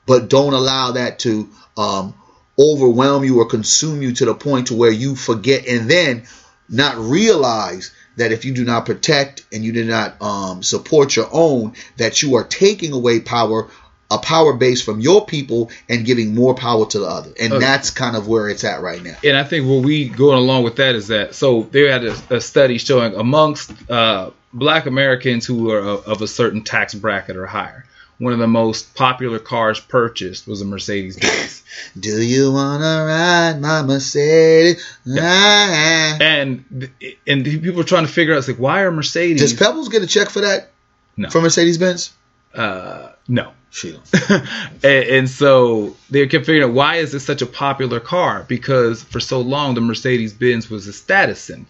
[0.06, 2.14] but don't allow that to um,
[2.58, 6.24] overwhelm you or consume you to the point to where you forget and then
[6.70, 11.30] not realize that if you do not protect and you do not um, support your
[11.32, 13.70] own, that you are taking away power,
[14.12, 17.32] a power base from your people and giving more power to the other.
[17.40, 17.66] And Okay.
[17.66, 19.16] that's kind of where it's at right now.
[19.24, 22.16] And I think what we going along with that is that so they had a,
[22.30, 27.38] a study showing amongst uh, Black Americans who are of, of a certain tax bracket
[27.38, 27.86] or higher,
[28.18, 31.64] one of the most popular cars purchased was a Mercedes Benz.
[32.00, 34.84] Do you wanna ride my Mercedes?
[35.18, 36.18] Ah.
[36.20, 36.90] and
[37.26, 39.42] and people are trying to figure out it's like why are Mercedes?
[39.42, 40.70] Does Pebbles get a check for that?
[41.18, 41.30] No.
[41.30, 42.12] For Mercedes Benz?
[42.54, 43.54] uh, no.
[44.84, 48.46] And, and so they kept figuring out why is this such a popular car?
[48.48, 51.70] Because for so long the Mercedes Benz was a status symbol.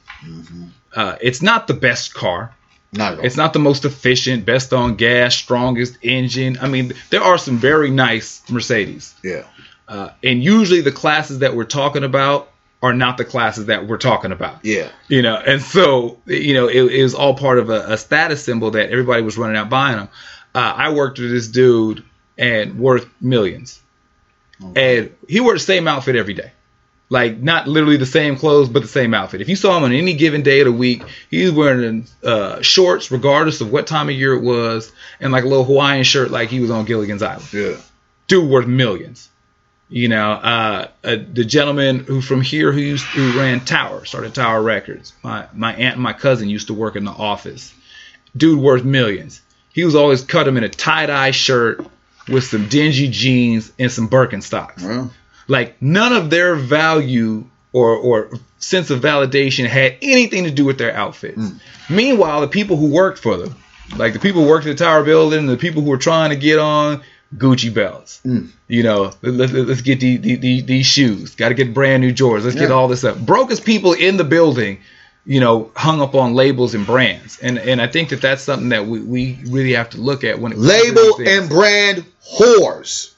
[0.96, 2.54] Uh, it's not the best car.
[2.94, 3.26] Not at all.
[3.26, 6.58] It's not the most efficient, best on gas, strongest engine.
[6.62, 9.16] I mean, there are some very nice Mercedes.
[9.24, 9.44] yeah.
[9.88, 12.50] Uh, and usually the classes that we're talking about
[12.82, 14.64] are not the classes that we're talking about.
[14.64, 14.90] Yeah.
[15.10, 18.44] You know, and so, you know, it, it was all part of a, a status
[18.44, 20.10] symbol that everybody was running out buying them.
[20.54, 22.04] Uh, I worked with this dude
[22.38, 23.82] and worth millions.
[24.76, 26.52] And he wore the same outfit every day.
[27.10, 29.42] Like, not literally the same clothes, but the same outfit.
[29.42, 32.62] If you saw him on any given day of the week, he was wearing uh,
[32.62, 36.32] shorts, regardless of what time of year it was, and like a little Hawaiian shirt,
[36.32, 37.76] like he was on Gilligan's Island Yeah.
[38.28, 39.30] dude worth millions.
[39.90, 44.34] You know, uh, uh, the gentleman who from here who used who ran Tower, started
[44.34, 45.12] Tower Records.
[45.22, 47.74] My my aunt and my cousin used to work in the office.
[48.38, 49.42] Dude worth millions.
[49.74, 51.86] He was always cut him in a tie dye shirt
[52.28, 55.12] with some dingy jeans and some Birkenstocks.
[55.48, 60.78] Like none of their value or or sense of validation had anything to do with
[60.78, 61.36] their outfits.
[61.36, 61.58] Hmm.
[61.90, 63.56] Meanwhile, the people who worked for them,
[63.98, 66.36] like the people who worked at the Tower Building, the people who were trying to
[66.36, 67.02] get on
[67.36, 68.20] Gucci belts.
[68.22, 68.48] Hmm.
[68.68, 71.36] You know, let, let, us get the, the, the, these shoes.
[71.36, 72.44] Got to get brand new Jordans.
[72.44, 73.18] Let's get all this up.
[73.20, 74.80] Brokest people in the building,
[75.26, 77.38] you know, hung up on labels and brands.
[77.40, 80.40] And and I think that that's something that we, we really have to look at
[80.40, 82.06] when it comes to label and brand
[82.40, 83.14] whores.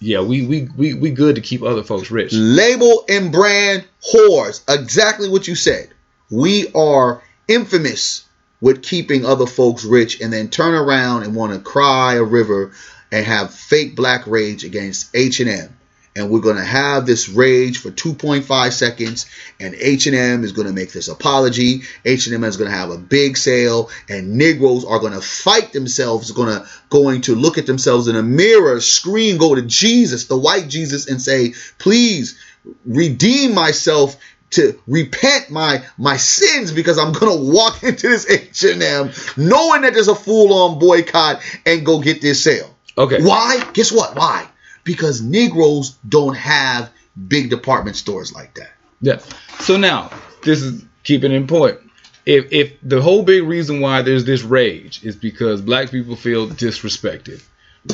[0.00, 2.32] yeah, we, we we we good to keep other folks rich.
[2.32, 4.62] Label and brand whores.
[4.68, 5.90] Exactly what you said.
[6.30, 8.24] We are infamous
[8.60, 12.72] with keeping other folks rich and then turn around and want to cry a river
[13.12, 15.75] and have fake black rage against H&M.
[16.16, 19.26] And we're going to have this rage for 2.5 seconds
[19.60, 21.82] and H&M is going to make this apology.
[22.04, 26.32] H&M is going to have a big sale and Negroes are going to fight themselves,
[26.32, 30.36] going to going to look at themselves in a mirror, scream, go to Jesus, the
[30.36, 32.38] white Jesus and say, "Please
[32.84, 34.16] redeem myself
[34.50, 40.08] to repent my my sins because I'm gonna walk into this H&M knowing that there's
[40.08, 42.74] a full-on boycott and go get this sale.
[42.96, 43.22] Okay.
[43.22, 43.62] Why?
[43.72, 44.16] Guess what?
[44.16, 44.46] Why?
[44.86, 46.90] Because Negroes don't have
[47.28, 48.70] big department stores like that.
[49.00, 49.18] Yeah.
[49.60, 50.10] So now,
[50.42, 51.78] this is keeping in point.
[52.24, 56.48] If if the whole big reason why there's this rage is because black people feel
[56.48, 57.42] disrespected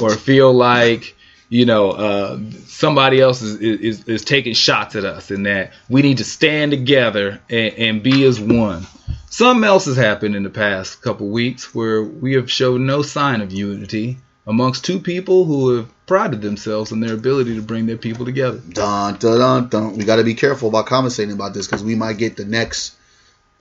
[0.01, 1.15] or feel like
[1.51, 6.01] you know uh, somebody else is, is is taking shots at us and that we
[6.01, 8.87] need to stand together and, and be as one.
[9.29, 13.41] Something else has happened in the past couple weeks where we have shown no sign
[13.41, 17.97] of unity amongst two people who have prided themselves on their ability to bring their
[17.97, 18.59] people together.
[18.59, 19.97] Dun, dun, dun, dun.
[19.97, 22.97] We got to be careful about conversating about this because we might get the next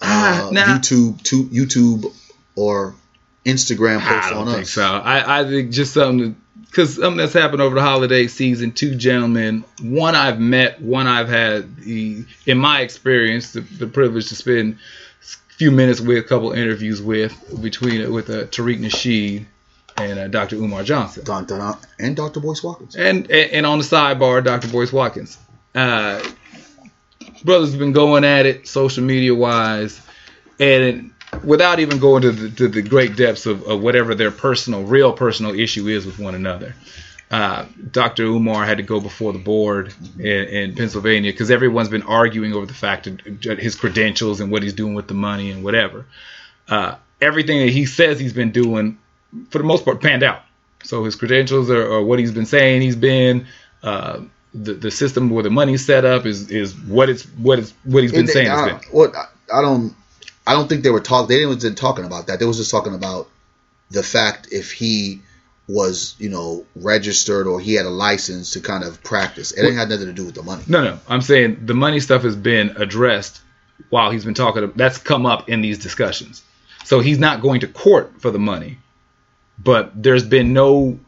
[0.01, 0.51] Ah, uh.
[0.51, 2.13] YouTube, to, YouTube
[2.55, 2.95] or
[3.45, 4.71] Instagram post on think us.
[4.71, 4.83] so.
[4.83, 6.35] I, I think just something
[6.65, 8.71] because something that's happened over the holiday season.
[8.71, 14.29] Two gentlemen, one I've met, one I've had the, in my experience, the, the privilege
[14.29, 14.77] to spend
[15.21, 19.45] a few minutes with, a couple interviews with, between with uh, Tariq Nasheed
[19.97, 20.55] and uh, Dr.
[20.57, 21.23] Umar Johnson.
[21.23, 21.77] Dun, dun, dun.
[21.99, 22.39] And Dr.
[22.39, 22.95] Boyce Watkins.
[22.95, 24.67] and and, and on the sidebar, Dr.
[24.67, 25.37] Boyce Watkins.
[25.73, 26.21] Uh,
[27.43, 30.01] brothers have been going at it social media wise,
[30.59, 31.11] and
[31.43, 35.13] without even going to the, to the great depths of, of whatever their personal, real
[35.13, 36.75] personal issue is with one another.
[37.29, 38.23] Uh, Dr.
[38.23, 42.65] Umar had to go before the board in, in Pennsylvania because everyone's been arguing over
[42.65, 43.21] the fact of
[43.57, 46.05] his credentials and what he's doing with the money and whatever.
[46.67, 48.97] Uh, everything that he says he's been doing,
[49.49, 50.41] for the most part, panned out.
[50.83, 53.47] So his credentials are, are what he's been saying he's been.
[53.83, 54.21] uh,
[54.53, 58.03] the the system where the money's set up is is what it's what it's what
[58.03, 58.49] he's been It- saying.
[58.49, 58.79] I, been.
[58.91, 59.95] what I, I don't
[60.45, 61.29] I don't think they were talking.
[61.29, 62.39] They didn't wasn't talking about that.
[62.39, 63.29] They was just talking about
[63.91, 65.21] the fact if he
[65.69, 69.53] was you know registered or he had a license to kind of practice.
[69.53, 70.63] It ain't had nothing to do with the money.
[70.67, 73.39] No, no, I'm saying the money stuff has been addressed
[73.89, 74.69] while he's been talking.
[74.75, 76.43] That's come up in these discussions.
[76.83, 78.79] So he's not going to court for the money,
[79.61, 80.99] but there's been no.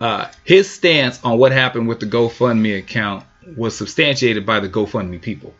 [0.00, 3.24] Uh, his stance on what happened with the GoFundMe account
[3.56, 5.54] was substantiated by the GoFundMe people.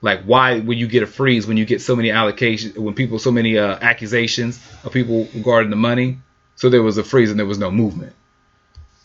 [0.00, 3.18] Like, why would you get a freeze when you get so many allocations, when people
[3.18, 6.18] so many uh, accusations of people regarding the money?
[6.54, 8.14] So there was a freeze and there was no movement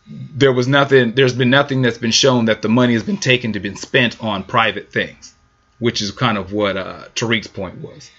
[0.07, 3.53] there was nothing there's been nothing that's been shown that the money has been taken
[3.53, 5.33] to been spent on private things
[5.79, 8.11] which is kind of what uh, Tariq's point was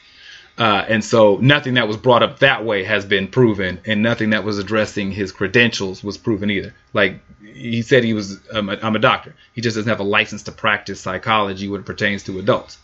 [0.59, 4.30] uh, and so nothing that was brought up that way has been proven and nothing
[4.30, 6.74] that was addressing his credentials was proven either.
[6.92, 9.34] Like he said he was um, I'm a doctor.
[9.55, 12.78] He just doesn't have a license to practice psychology when it pertains to adults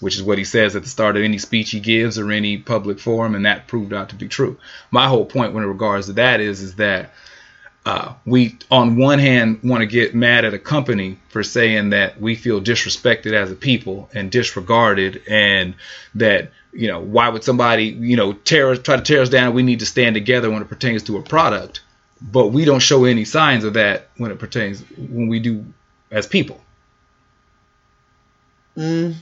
[0.00, 2.58] which is what he says at the start of any speech he gives or any
[2.58, 4.58] public forum and that proved out to be true.
[4.90, 7.12] My whole point when it regards to that is is that
[7.86, 12.18] uh, we on one hand want to get mad at a company for saying that
[12.20, 15.74] we feel disrespected as a people and disregarded and
[16.14, 19.54] that you know why would somebody you know tear try to tear us down?
[19.54, 21.82] We need to stand together when it pertains to a product.
[22.22, 25.66] But we don't show any signs of that when it pertains when we do
[26.10, 26.60] as people.
[28.78, 29.14] Mm,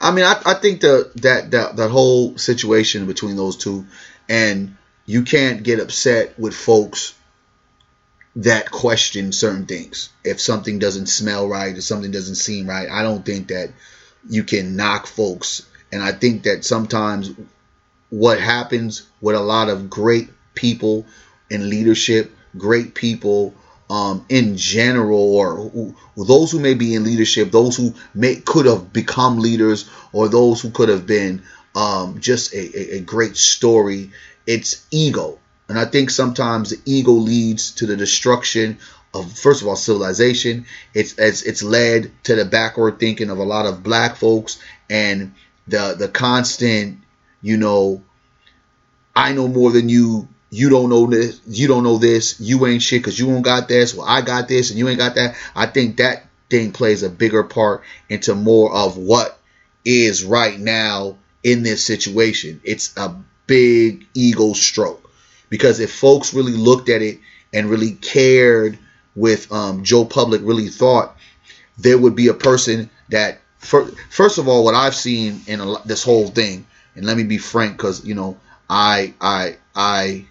[0.00, 3.86] I mean, I, I think the that, that that whole situation between those two,
[4.28, 7.17] and you can't get upset with folks
[8.36, 10.10] that question certain things.
[10.24, 13.70] If something doesn't smell right if something doesn't seem right, I don't think that
[14.28, 15.66] you can knock folks.
[15.90, 17.30] And I think that sometimes
[18.10, 21.06] what happens with a lot of great people
[21.50, 23.54] in leadership, great people
[23.90, 28.66] um, in general, or who, those who may be in leadership, those who may could
[28.66, 31.42] have become leaders, or those who could have been
[31.74, 34.10] um, just a, a, a great story.
[34.46, 35.38] It's ego,
[35.68, 38.78] and I think sometimes the ego leads to the destruction
[39.12, 40.66] of first of all civilization.
[40.94, 45.34] It's it's it's led to the backward thinking of a lot of black folks and
[45.66, 46.98] the the constant,
[47.42, 48.02] you know,
[49.14, 50.28] I know more than you.
[50.50, 51.42] You don't know this.
[51.46, 52.40] You don't know this.
[52.40, 53.94] You ain't shit because you don't got this.
[53.94, 55.36] Well, I got this and you ain't got that.
[55.54, 59.38] I think that thing plays a bigger part into more of what
[59.84, 62.62] is right now in this situation.
[62.64, 63.14] It's a
[63.46, 65.07] big ego stroke
[65.48, 67.18] because if folks really looked at it
[67.52, 68.78] and really cared
[69.14, 71.16] with um, Joe Public really thought
[71.78, 75.74] there would be a person that fir- first of all what I've seen in a,
[75.84, 78.38] this whole thing and let me be frank because you know
[78.68, 80.26] I I I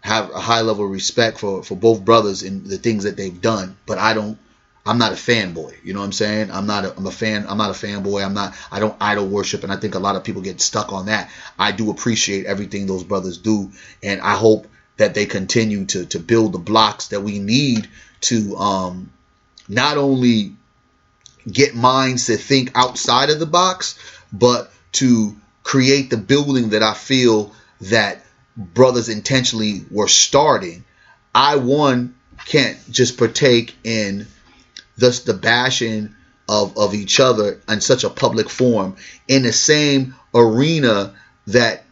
[0.00, 3.40] have a high level of respect for for both brothers and the things that they've
[3.40, 4.38] done but I don't
[4.84, 7.46] I'm not a fanboy you know what I'm saying I'm not a, I'm a fan
[7.48, 10.16] I'm not a fanboy I'm not I don't idol worship and I think a lot
[10.16, 13.70] of people get stuck on that I do appreciate everything those brothers do
[14.02, 14.66] and I hope
[14.96, 17.88] that they continue to to build the blocks that we need
[18.22, 19.10] to um
[19.68, 20.54] not only
[21.50, 23.98] get minds to think outside of the box,
[24.32, 27.52] but to create the building that I feel
[27.82, 28.24] that
[28.56, 30.84] brothers intentionally were starting.
[31.34, 32.14] I one
[32.44, 34.26] can't just partake in
[34.96, 36.14] thus the bashing
[36.48, 38.96] of, of each other in such a public forum
[39.28, 41.14] in the same arena
[41.46, 41.84] that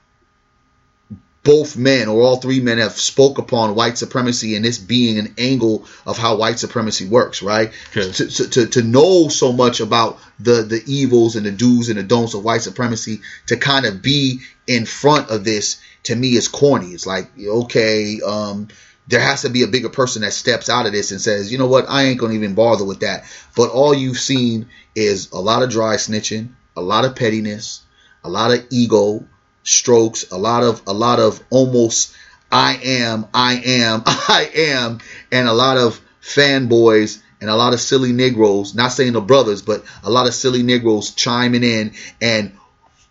[1.43, 5.35] both men or all three men have spoke upon white supremacy and this being an
[5.39, 7.73] angle of how white supremacy works, right?
[7.97, 8.13] Okay.
[8.13, 11.99] To, to, to, to know so much about the, the evils and the do's and
[11.99, 16.35] the don'ts of white supremacy to kind of be in front of this to me
[16.35, 16.89] is corny.
[16.89, 18.69] It's like, okay, um,
[19.09, 21.59] there has to be a bigger person that steps out of this and says, you
[21.59, 23.25] know what, I ain't gonna even bother with that.
[23.57, 27.83] But all you've seen is a lot of dry snitching, a lot of pettiness,
[28.23, 29.25] a lot of ego
[29.63, 32.15] strokes, a lot of a lot of almost
[32.53, 37.81] I am, I am, I am, and a lot of fanboys and a lot of
[37.81, 42.53] silly Negroes, not saying the brothers, but a lot of silly Negroes chiming in and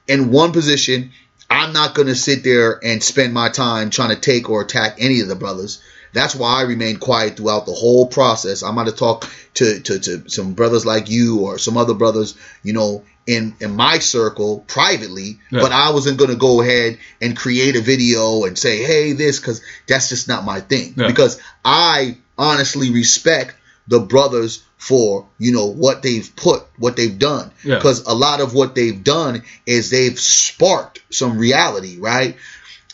[0.08, 1.12] in one position,
[1.50, 4.98] I'm not going to sit there and spend my time trying to take or attack
[5.00, 5.82] any of the brothers.
[6.14, 8.64] That's why I remained quiet throughout the whole process.
[8.64, 12.36] I'm going to talk to, to, to some brothers like you or some other brothers,
[12.64, 15.62] you know, in, in my circle privately, Yeah.
[15.62, 19.40] but I wasn't going to go ahead and create a video and say, hey, this,
[19.40, 20.96] because that's just not my thing.
[20.98, 21.06] Yeah.
[21.08, 23.56] Because I honestly respect
[23.88, 27.52] the brothers for, you know, what they've put, what they've done.
[27.64, 27.76] Yeah.
[27.76, 32.38] Because a lot of what they've done is they've sparked some reality, right?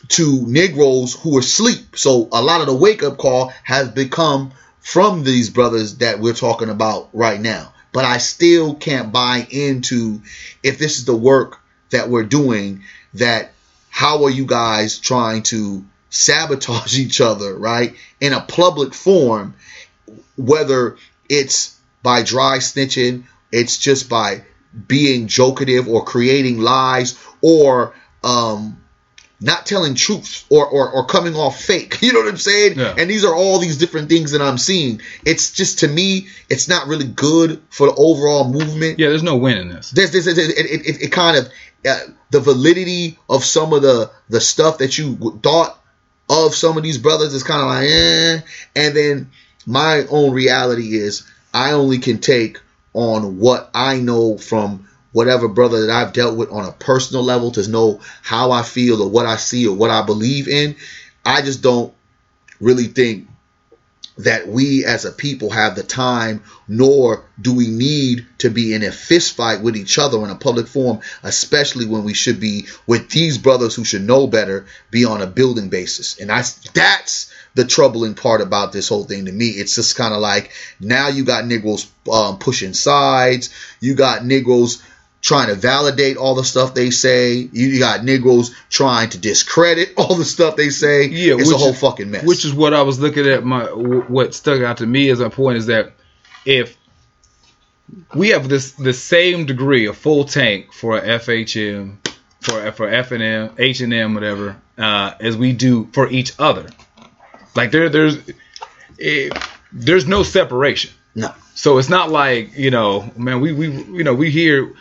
[0.09, 1.95] To Negroes who are asleep.
[1.95, 6.33] So a lot of the wake up call has become from these brothers that we're
[6.33, 7.71] talking about right now.
[7.93, 10.21] But I still can't buy into
[10.63, 11.59] if this is the work
[11.91, 12.81] that we're doing,
[13.13, 13.51] that
[13.89, 17.95] how are you guys trying to sabotage each other, right?
[18.19, 19.53] In a public form,
[20.35, 20.97] whether
[21.29, 21.74] it's
[22.05, 24.43] by dry snitching, it's just by
[24.87, 28.79] being jokative or creating lies or um,
[29.41, 31.97] not telling truth or, or, or coming off fake.
[32.05, 32.77] You know what I'm saying?
[32.77, 32.93] Yeah.
[32.95, 35.01] And these are all these different things that I'm seeing.
[35.25, 38.99] It's just to me, it's not really good for the overall movement.
[38.99, 39.89] Yeah, there's no win in this.
[39.89, 41.49] There's this, it, it, it, it kind of
[41.89, 41.99] uh,
[42.29, 45.79] the validity of some of the the stuff that you thought
[46.29, 48.39] of some of these brothers is kind of like, eh.
[48.75, 49.31] And then
[49.65, 51.25] my own reality is
[51.55, 52.59] I only can take
[52.93, 57.51] on what I know from whatever brother that I've dealt with on a personal level
[57.51, 60.75] to know how I feel or what I see or what I believe in.
[61.25, 61.93] I just don't
[62.59, 63.29] really think
[64.17, 68.83] that we as a people have the time, nor do we need to be in
[68.83, 72.67] a fist fight with each other in a public forum, especially when we should be
[72.87, 76.19] with these brothers who should know better, be on a building basis.
[76.19, 79.47] And that's that's the troubling part about this whole thing to me.
[79.47, 84.81] It's just kind of like now you got Negroes um, pushing sides, you got Negroes
[85.25, 87.33] trying to validate all the stuff they say.
[87.51, 91.07] You got Negroes trying to discredit all the stuff they say.
[91.07, 92.23] Yeah, it's a whole is- fucking mess.
[92.23, 93.43] Which is what I was looking at.
[93.43, 95.93] My what stuck out to me as a point is that
[96.45, 96.77] if
[98.13, 101.97] we have this the same degree a full tank for FHM,
[102.39, 106.33] for for F and M, H and M, whatever, uh, as we do for each
[106.37, 106.69] other,
[107.55, 108.17] like there there's
[108.99, 109.33] it,
[109.73, 110.91] there's no separation.
[111.15, 111.33] no.
[111.55, 114.73] So it's not like you know, man, we we you know we hear,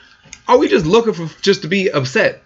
[0.49, 2.43] are we just looking for just to be upset?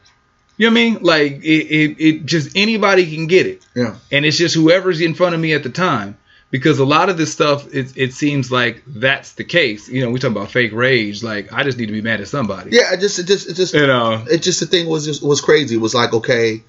[0.57, 0.99] You know what I mean?
[1.03, 3.96] Like it, it, it just anybody can get it Yeah.
[4.11, 6.18] and it's just whoever's in front of me at the time
[6.51, 10.11] because a lot of this stuff it, it seems like that's the case you know
[10.11, 12.94] we talk about fake rage like i just need to be mad at somebody Yeah,
[12.94, 15.40] it just it just it just you know it just the thing was just was
[15.42, 15.74] crazy.
[15.76, 16.62] It was like okay,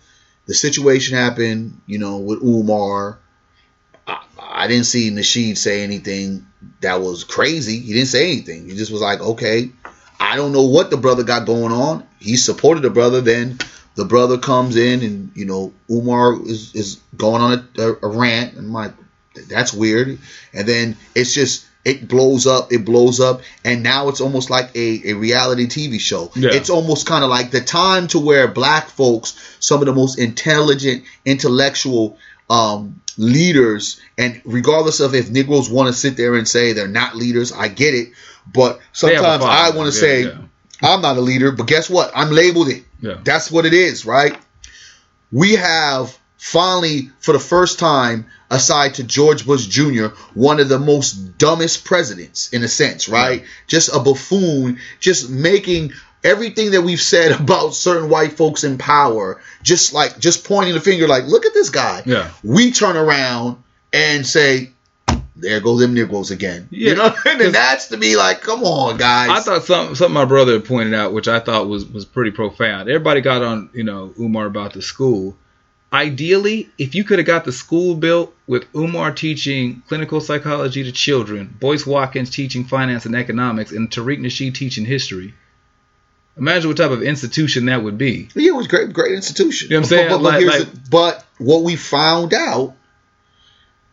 [0.45, 3.17] the situation happened, you know, with Umar.
[4.05, 6.45] I, I didn't see Nasheed say anything
[6.81, 7.79] that was crazy.
[7.79, 8.67] He didn't say anything.
[8.67, 9.71] He just was like, okay,
[10.29, 12.05] I don't know what the brother got going on.
[12.19, 13.19] He supported the brother.
[13.21, 13.57] Then
[13.95, 18.53] the brother comes in and you know Umar is is going on a, a, rant.
[18.53, 18.93] And I'm like,
[19.47, 20.19] that's weird.
[20.53, 24.75] And then it's just it blows up, it blows up, and now it's almost like
[24.75, 26.31] a, a reality TV show.
[26.35, 26.51] Yeah.
[26.53, 30.19] It's almost kind of like the time to where black folks, some of the most
[30.19, 32.17] intelligent, intellectual
[32.49, 37.15] um, leaders, and regardless of if Negroes want to sit there and say they're not
[37.15, 38.09] leaders, I get it.
[38.51, 40.37] But They have a sometimes I want to Yeah, say yeah.
[40.81, 42.11] I'm not a leader, but guess what?
[42.15, 42.83] I'm labeled it.
[43.01, 43.17] Yeah.
[43.23, 44.37] That's what it is, right?
[45.31, 50.79] We have finally, for the first time, aside to George Bush Jr., one of the
[50.79, 53.43] most dumbest presidents in a sense, right?
[53.67, 55.91] Just a buffoon, just making
[56.23, 60.81] everything that we've said about certain white folks in power, just like just pointing the
[60.81, 62.03] finger, like, look at this guy.
[62.05, 62.31] Yeah.
[62.43, 63.63] We turn around
[63.93, 64.71] and say,
[65.35, 66.67] there go them Negroes again.
[66.71, 66.89] Yeah.
[66.89, 69.29] You know, and that's to me like, come on, guys.
[69.29, 72.89] I thought something something my brother pointed out, which I thought was was pretty profound.
[72.89, 75.35] Everybody got on, you know, Umar about the school.
[75.91, 80.91] Ideally, if you could have got the school built with Umar teaching clinical psychology to
[80.91, 85.33] children, Boyce Watkins teaching finance and economics, and Tariq Nasheed teaching history,
[86.39, 88.29] imagine what type of institution that would be.
[88.33, 89.69] Yeah, it was great, great institution.
[89.69, 90.09] You know what I'm saying?
[90.09, 92.75] But, but, Like- here's like- the- but what we found out,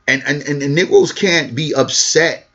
[0.08, 2.45] and, and and the Negroes can't be upset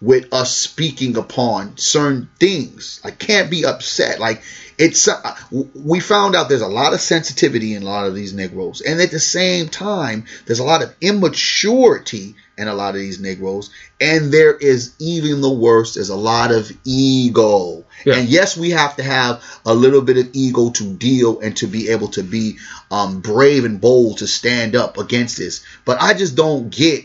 [0.00, 3.00] with us speaking upon certain things.
[3.04, 4.18] I can't be upset.
[4.18, 4.42] Like,
[4.78, 5.36] it's uh,
[5.74, 8.98] we found out there's a lot of sensitivity in a lot of these Negroes, and
[9.00, 13.68] at the same time, there's a lot of immaturity in a lot of these Negroes,
[14.00, 15.96] and there is even the worst.
[15.96, 18.14] There's a lot of ego, Yeah.
[18.16, 21.66] and yes, we have to have a little bit of ego to deal and to
[21.66, 22.56] be able to be
[22.90, 25.62] um, brave and bold to stand up against this.
[25.84, 27.04] But I just don't get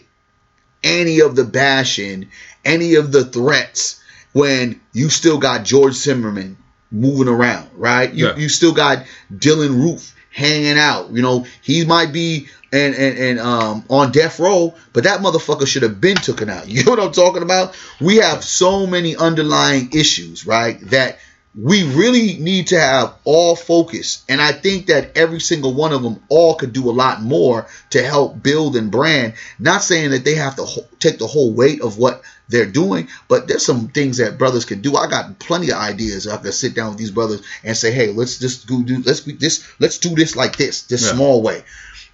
[0.84, 2.30] any of the bashing,
[2.66, 4.02] any of the threats
[4.34, 6.58] when you still got George Zimmerman
[6.92, 8.14] moving around, right?
[8.14, 8.36] You, Yeah.
[8.36, 11.12] you still got Dylann Roof hanging out.
[11.12, 15.66] You know, he might be and and, and um on death row, but that motherfucker
[15.68, 16.68] should have been taken out.
[16.76, 17.78] You know what I'm talking about?
[18.02, 20.80] We have so many underlying issues, right?
[20.90, 21.20] That
[21.58, 24.26] we really need to have all focus.
[24.28, 27.68] And I think that every single one of them all could do a lot more
[27.92, 29.36] to help build and brand.
[29.58, 33.08] Not saying that they have to ho- take the whole weight of what they're doing,
[33.28, 34.96] but there's some things that brothers could do.
[34.96, 36.28] I got plenty of ideas.
[36.28, 39.22] I could sit down with these brothers and say, "Hey, let's just go do let's
[39.22, 41.14] be this let's do this like this, this Yeah.
[41.14, 41.64] small way."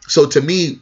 [0.07, 0.79] So to me,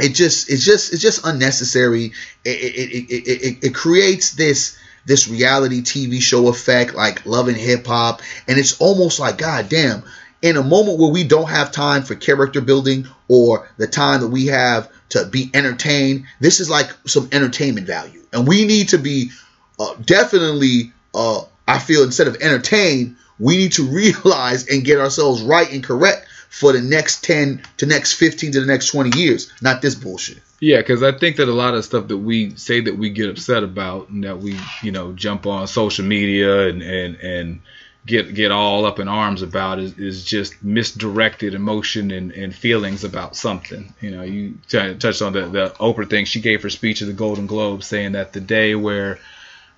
[0.00, 2.12] it just it's just it's just unnecessary.
[2.44, 7.48] It it, it, it, it, it creates this this reality TV show effect like Love
[7.48, 10.02] and Hip Hop, and it's almost like God damn.
[10.40, 14.28] In a moment where we don't have time for character building or the time that
[14.28, 18.98] we have to be entertained, this is like some entertainment value, and we need to
[18.98, 19.30] be
[19.78, 20.92] uh, definitely.
[21.14, 25.84] Uh, I feel instead of entertained, we need to realize and get ourselves right and
[25.84, 29.94] correct for the next 10 to next 15 to the next 20 years, not this
[29.94, 30.38] bullshit.
[30.60, 33.28] Yeah, because I think that a lot of stuff that we say that we get
[33.28, 37.60] upset about and that we, you know, jump on social media and and, and
[38.06, 43.04] get get all up in arms about is, is just misdirected emotion and, and feelings
[43.04, 43.94] about something.
[44.00, 46.24] You know, you t- touched on the, the Oprah thing.
[46.24, 49.18] She gave her speech at the Golden Globe saying that the day where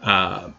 [0.03, 0.51] uh,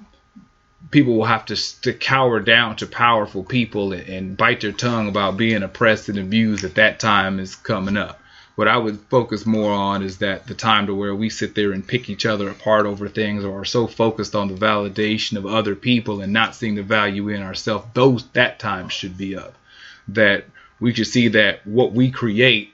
[0.92, 5.08] people will have to, to cower down to powerful people and, and bite their tongue
[5.08, 8.20] about being oppressed and abused at that time is coming up.
[8.56, 11.74] What I would focus more on is that the time to where we sit there
[11.74, 15.46] and pick each other apart over things or are so focused on the validation of
[15.46, 19.56] other people and not seeing the value in ourselves, those that time should be up.
[20.08, 20.46] That
[20.80, 22.74] we should see that what we create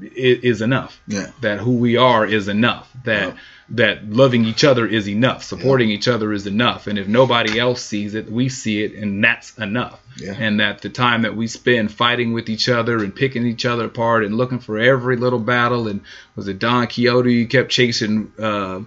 [0.00, 1.00] is, is enough.
[1.08, 1.30] Yeah.
[1.40, 2.88] That who we are is enough.
[3.04, 3.40] That Yeah.
[3.70, 5.42] That loving each other is enough.
[5.42, 6.86] Supporting each other is enough.
[6.86, 10.00] And if nobody else sees it, we see it, and that's enough.
[10.18, 10.34] Yeah.
[10.38, 13.86] And that the time that we spend fighting with each other and picking each other
[13.86, 16.00] apart and looking for every little battle and
[16.36, 18.80] was it Don Quixote you kept chasing uh,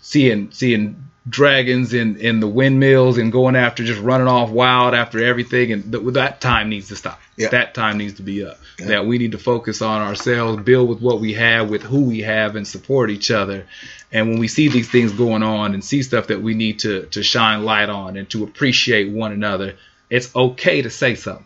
[0.00, 5.22] seeing seeing dragons in in the windmills and going after just running off wild after
[5.24, 7.48] everything and th- that time needs to stop Yeah.
[7.50, 8.86] that time needs to be up Yeah.
[8.86, 12.20] that we need to focus on ourselves build with what we have with who we
[12.22, 13.66] have and support each other
[14.12, 17.06] and when we see these things going on and see stuff that we need to
[17.06, 19.76] to shine light on and to appreciate one another
[20.10, 21.44] it's okay to say something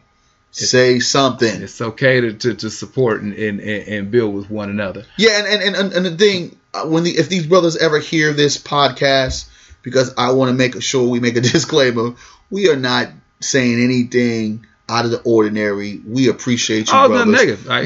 [0.52, 1.60] Say something.
[1.62, 5.62] it's okay to, to, to support and, and, and build with one another Yeah, and
[5.62, 9.48] and, and, and the thing uh, when the if these brothers ever hear this podcast,
[9.82, 12.14] because I want to make sure we make a disclaimer,
[12.50, 13.08] we are not
[13.40, 16.00] saying anything out of the ordinary.
[16.06, 17.34] We appreciate you, Oh, no, brothers.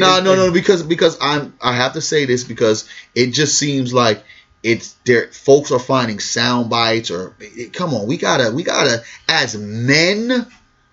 [0.00, 3.92] No, no, no, because because I'm I have to say this because it just seems
[3.92, 4.22] like
[4.62, 5.28] it's there.
[5.28, 10.46] Folks are finding sound bites or it- come on, we gotta we gotta as men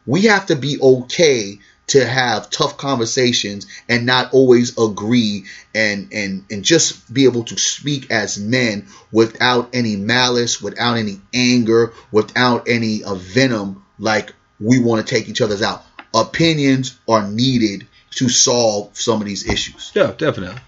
[0.06, 6.44] we have to be okay to have tough conversations and not always agree and and
[6.52, 12.68] and just be able to speak as men without any malice without any anger without
[12.68, 18.28] any uh, venom like we want to take each other's out opinions are needed to
[18.28, 20.60] solve some of these issues Yeah, definitely.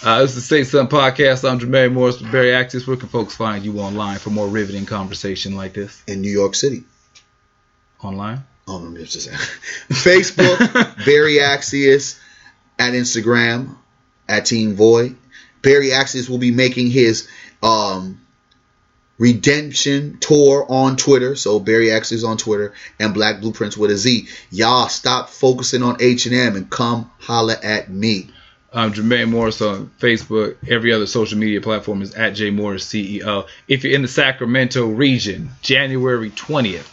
[0.00, 1.48] Uh, this is the Say Something Podcast.
[1.48, 2.86] I'm Jermaine Morris with Barry Actis.
[2.86, 6.04] Where can folks find you online for more riveting conversation like this?
[6.06, 6.84] in new york city
[8.00, 8.44] Online?
[8.68, 9.38] Oh, no, it's just saying.
[9.88, 12.16] Facebook, Barry Axius,
[12.78, 13.74] at Instagram,
[14.28, 15.16] at Team Void.
[15.62, 17.28] Barry Axius will be making his
[17.60, 18.20] um,
[19.18, 21.34] redemption tour on Twitter.
[21.34, 24.28] So Barry Axius on Twitter and Black Blueprints with a Z.
[24.52, 28.30] Y'all stop focusing on H&M and come holla at me.
[28.70, 30.56] I'm Jermaine Morris on Facebook.
[30.68, 33.46] Every other social media platform is at J Morris CEO.
[33.66, 36.86] If you're in the Sacramento region, January 20th,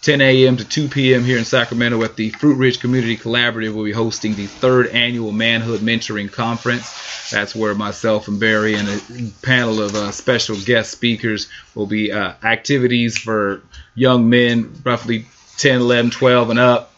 [0.00, 0.56] 10 a.m.
[0.56, 1.22] to 2 p.m.
[1.22, 5.32] here in Sacramento at the Fruit Ridge Community Collaborative, we'll be hosting the third annual
[5.32, 7.30] Manhood Mentoring Conference.
[7.30, 12.10] That's where myself and Barry and a panel of uh, special guest speakers will be
[12.10, 13.60] uh, activities for
[13.94, 15.26] young men, roughly
[15.58, 16.94] 10, 11, 12, and up.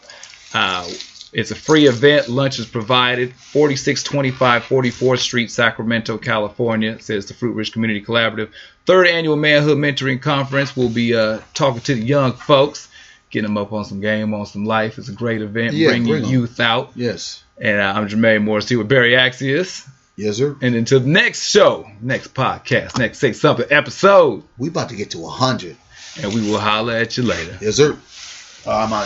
[0.53, 0.87] Uh,
[1.35, 2.29] it's a free event.
[2.29, 3.33] Lunch is provided.
[3.33, 8.51] 4625 44th Street, Sacramento, California, says the Fruit Ridge Community Collaborative.
[8.85, 10.75] Third annual Manhood Mentoring Conference.
[10.77, 12.87] We'll be uh, talking to the young folks,
[13.31, 14.97] getting them up on some game, on some life.
[14.97, 15.73] It's a great event.
[15.73, 16.91] Yeah, bring your bring youth out.
[16.95, 17.43] Yes.
[17.61, 19.87] And uh, I'm Jermaine Morris here with Barry Axius.
[20.17, 20.55] Yes, sir.
[20.61, 25.11] And until the next show, next podcast, next Say Something episode, We about to get
[25.11, 25.75] to 100.
[26.21, 27.57] and we will holler at you later.
[27.61, 27.97] Yes, sir.
[28.65, 29.03] Uh, I'm out.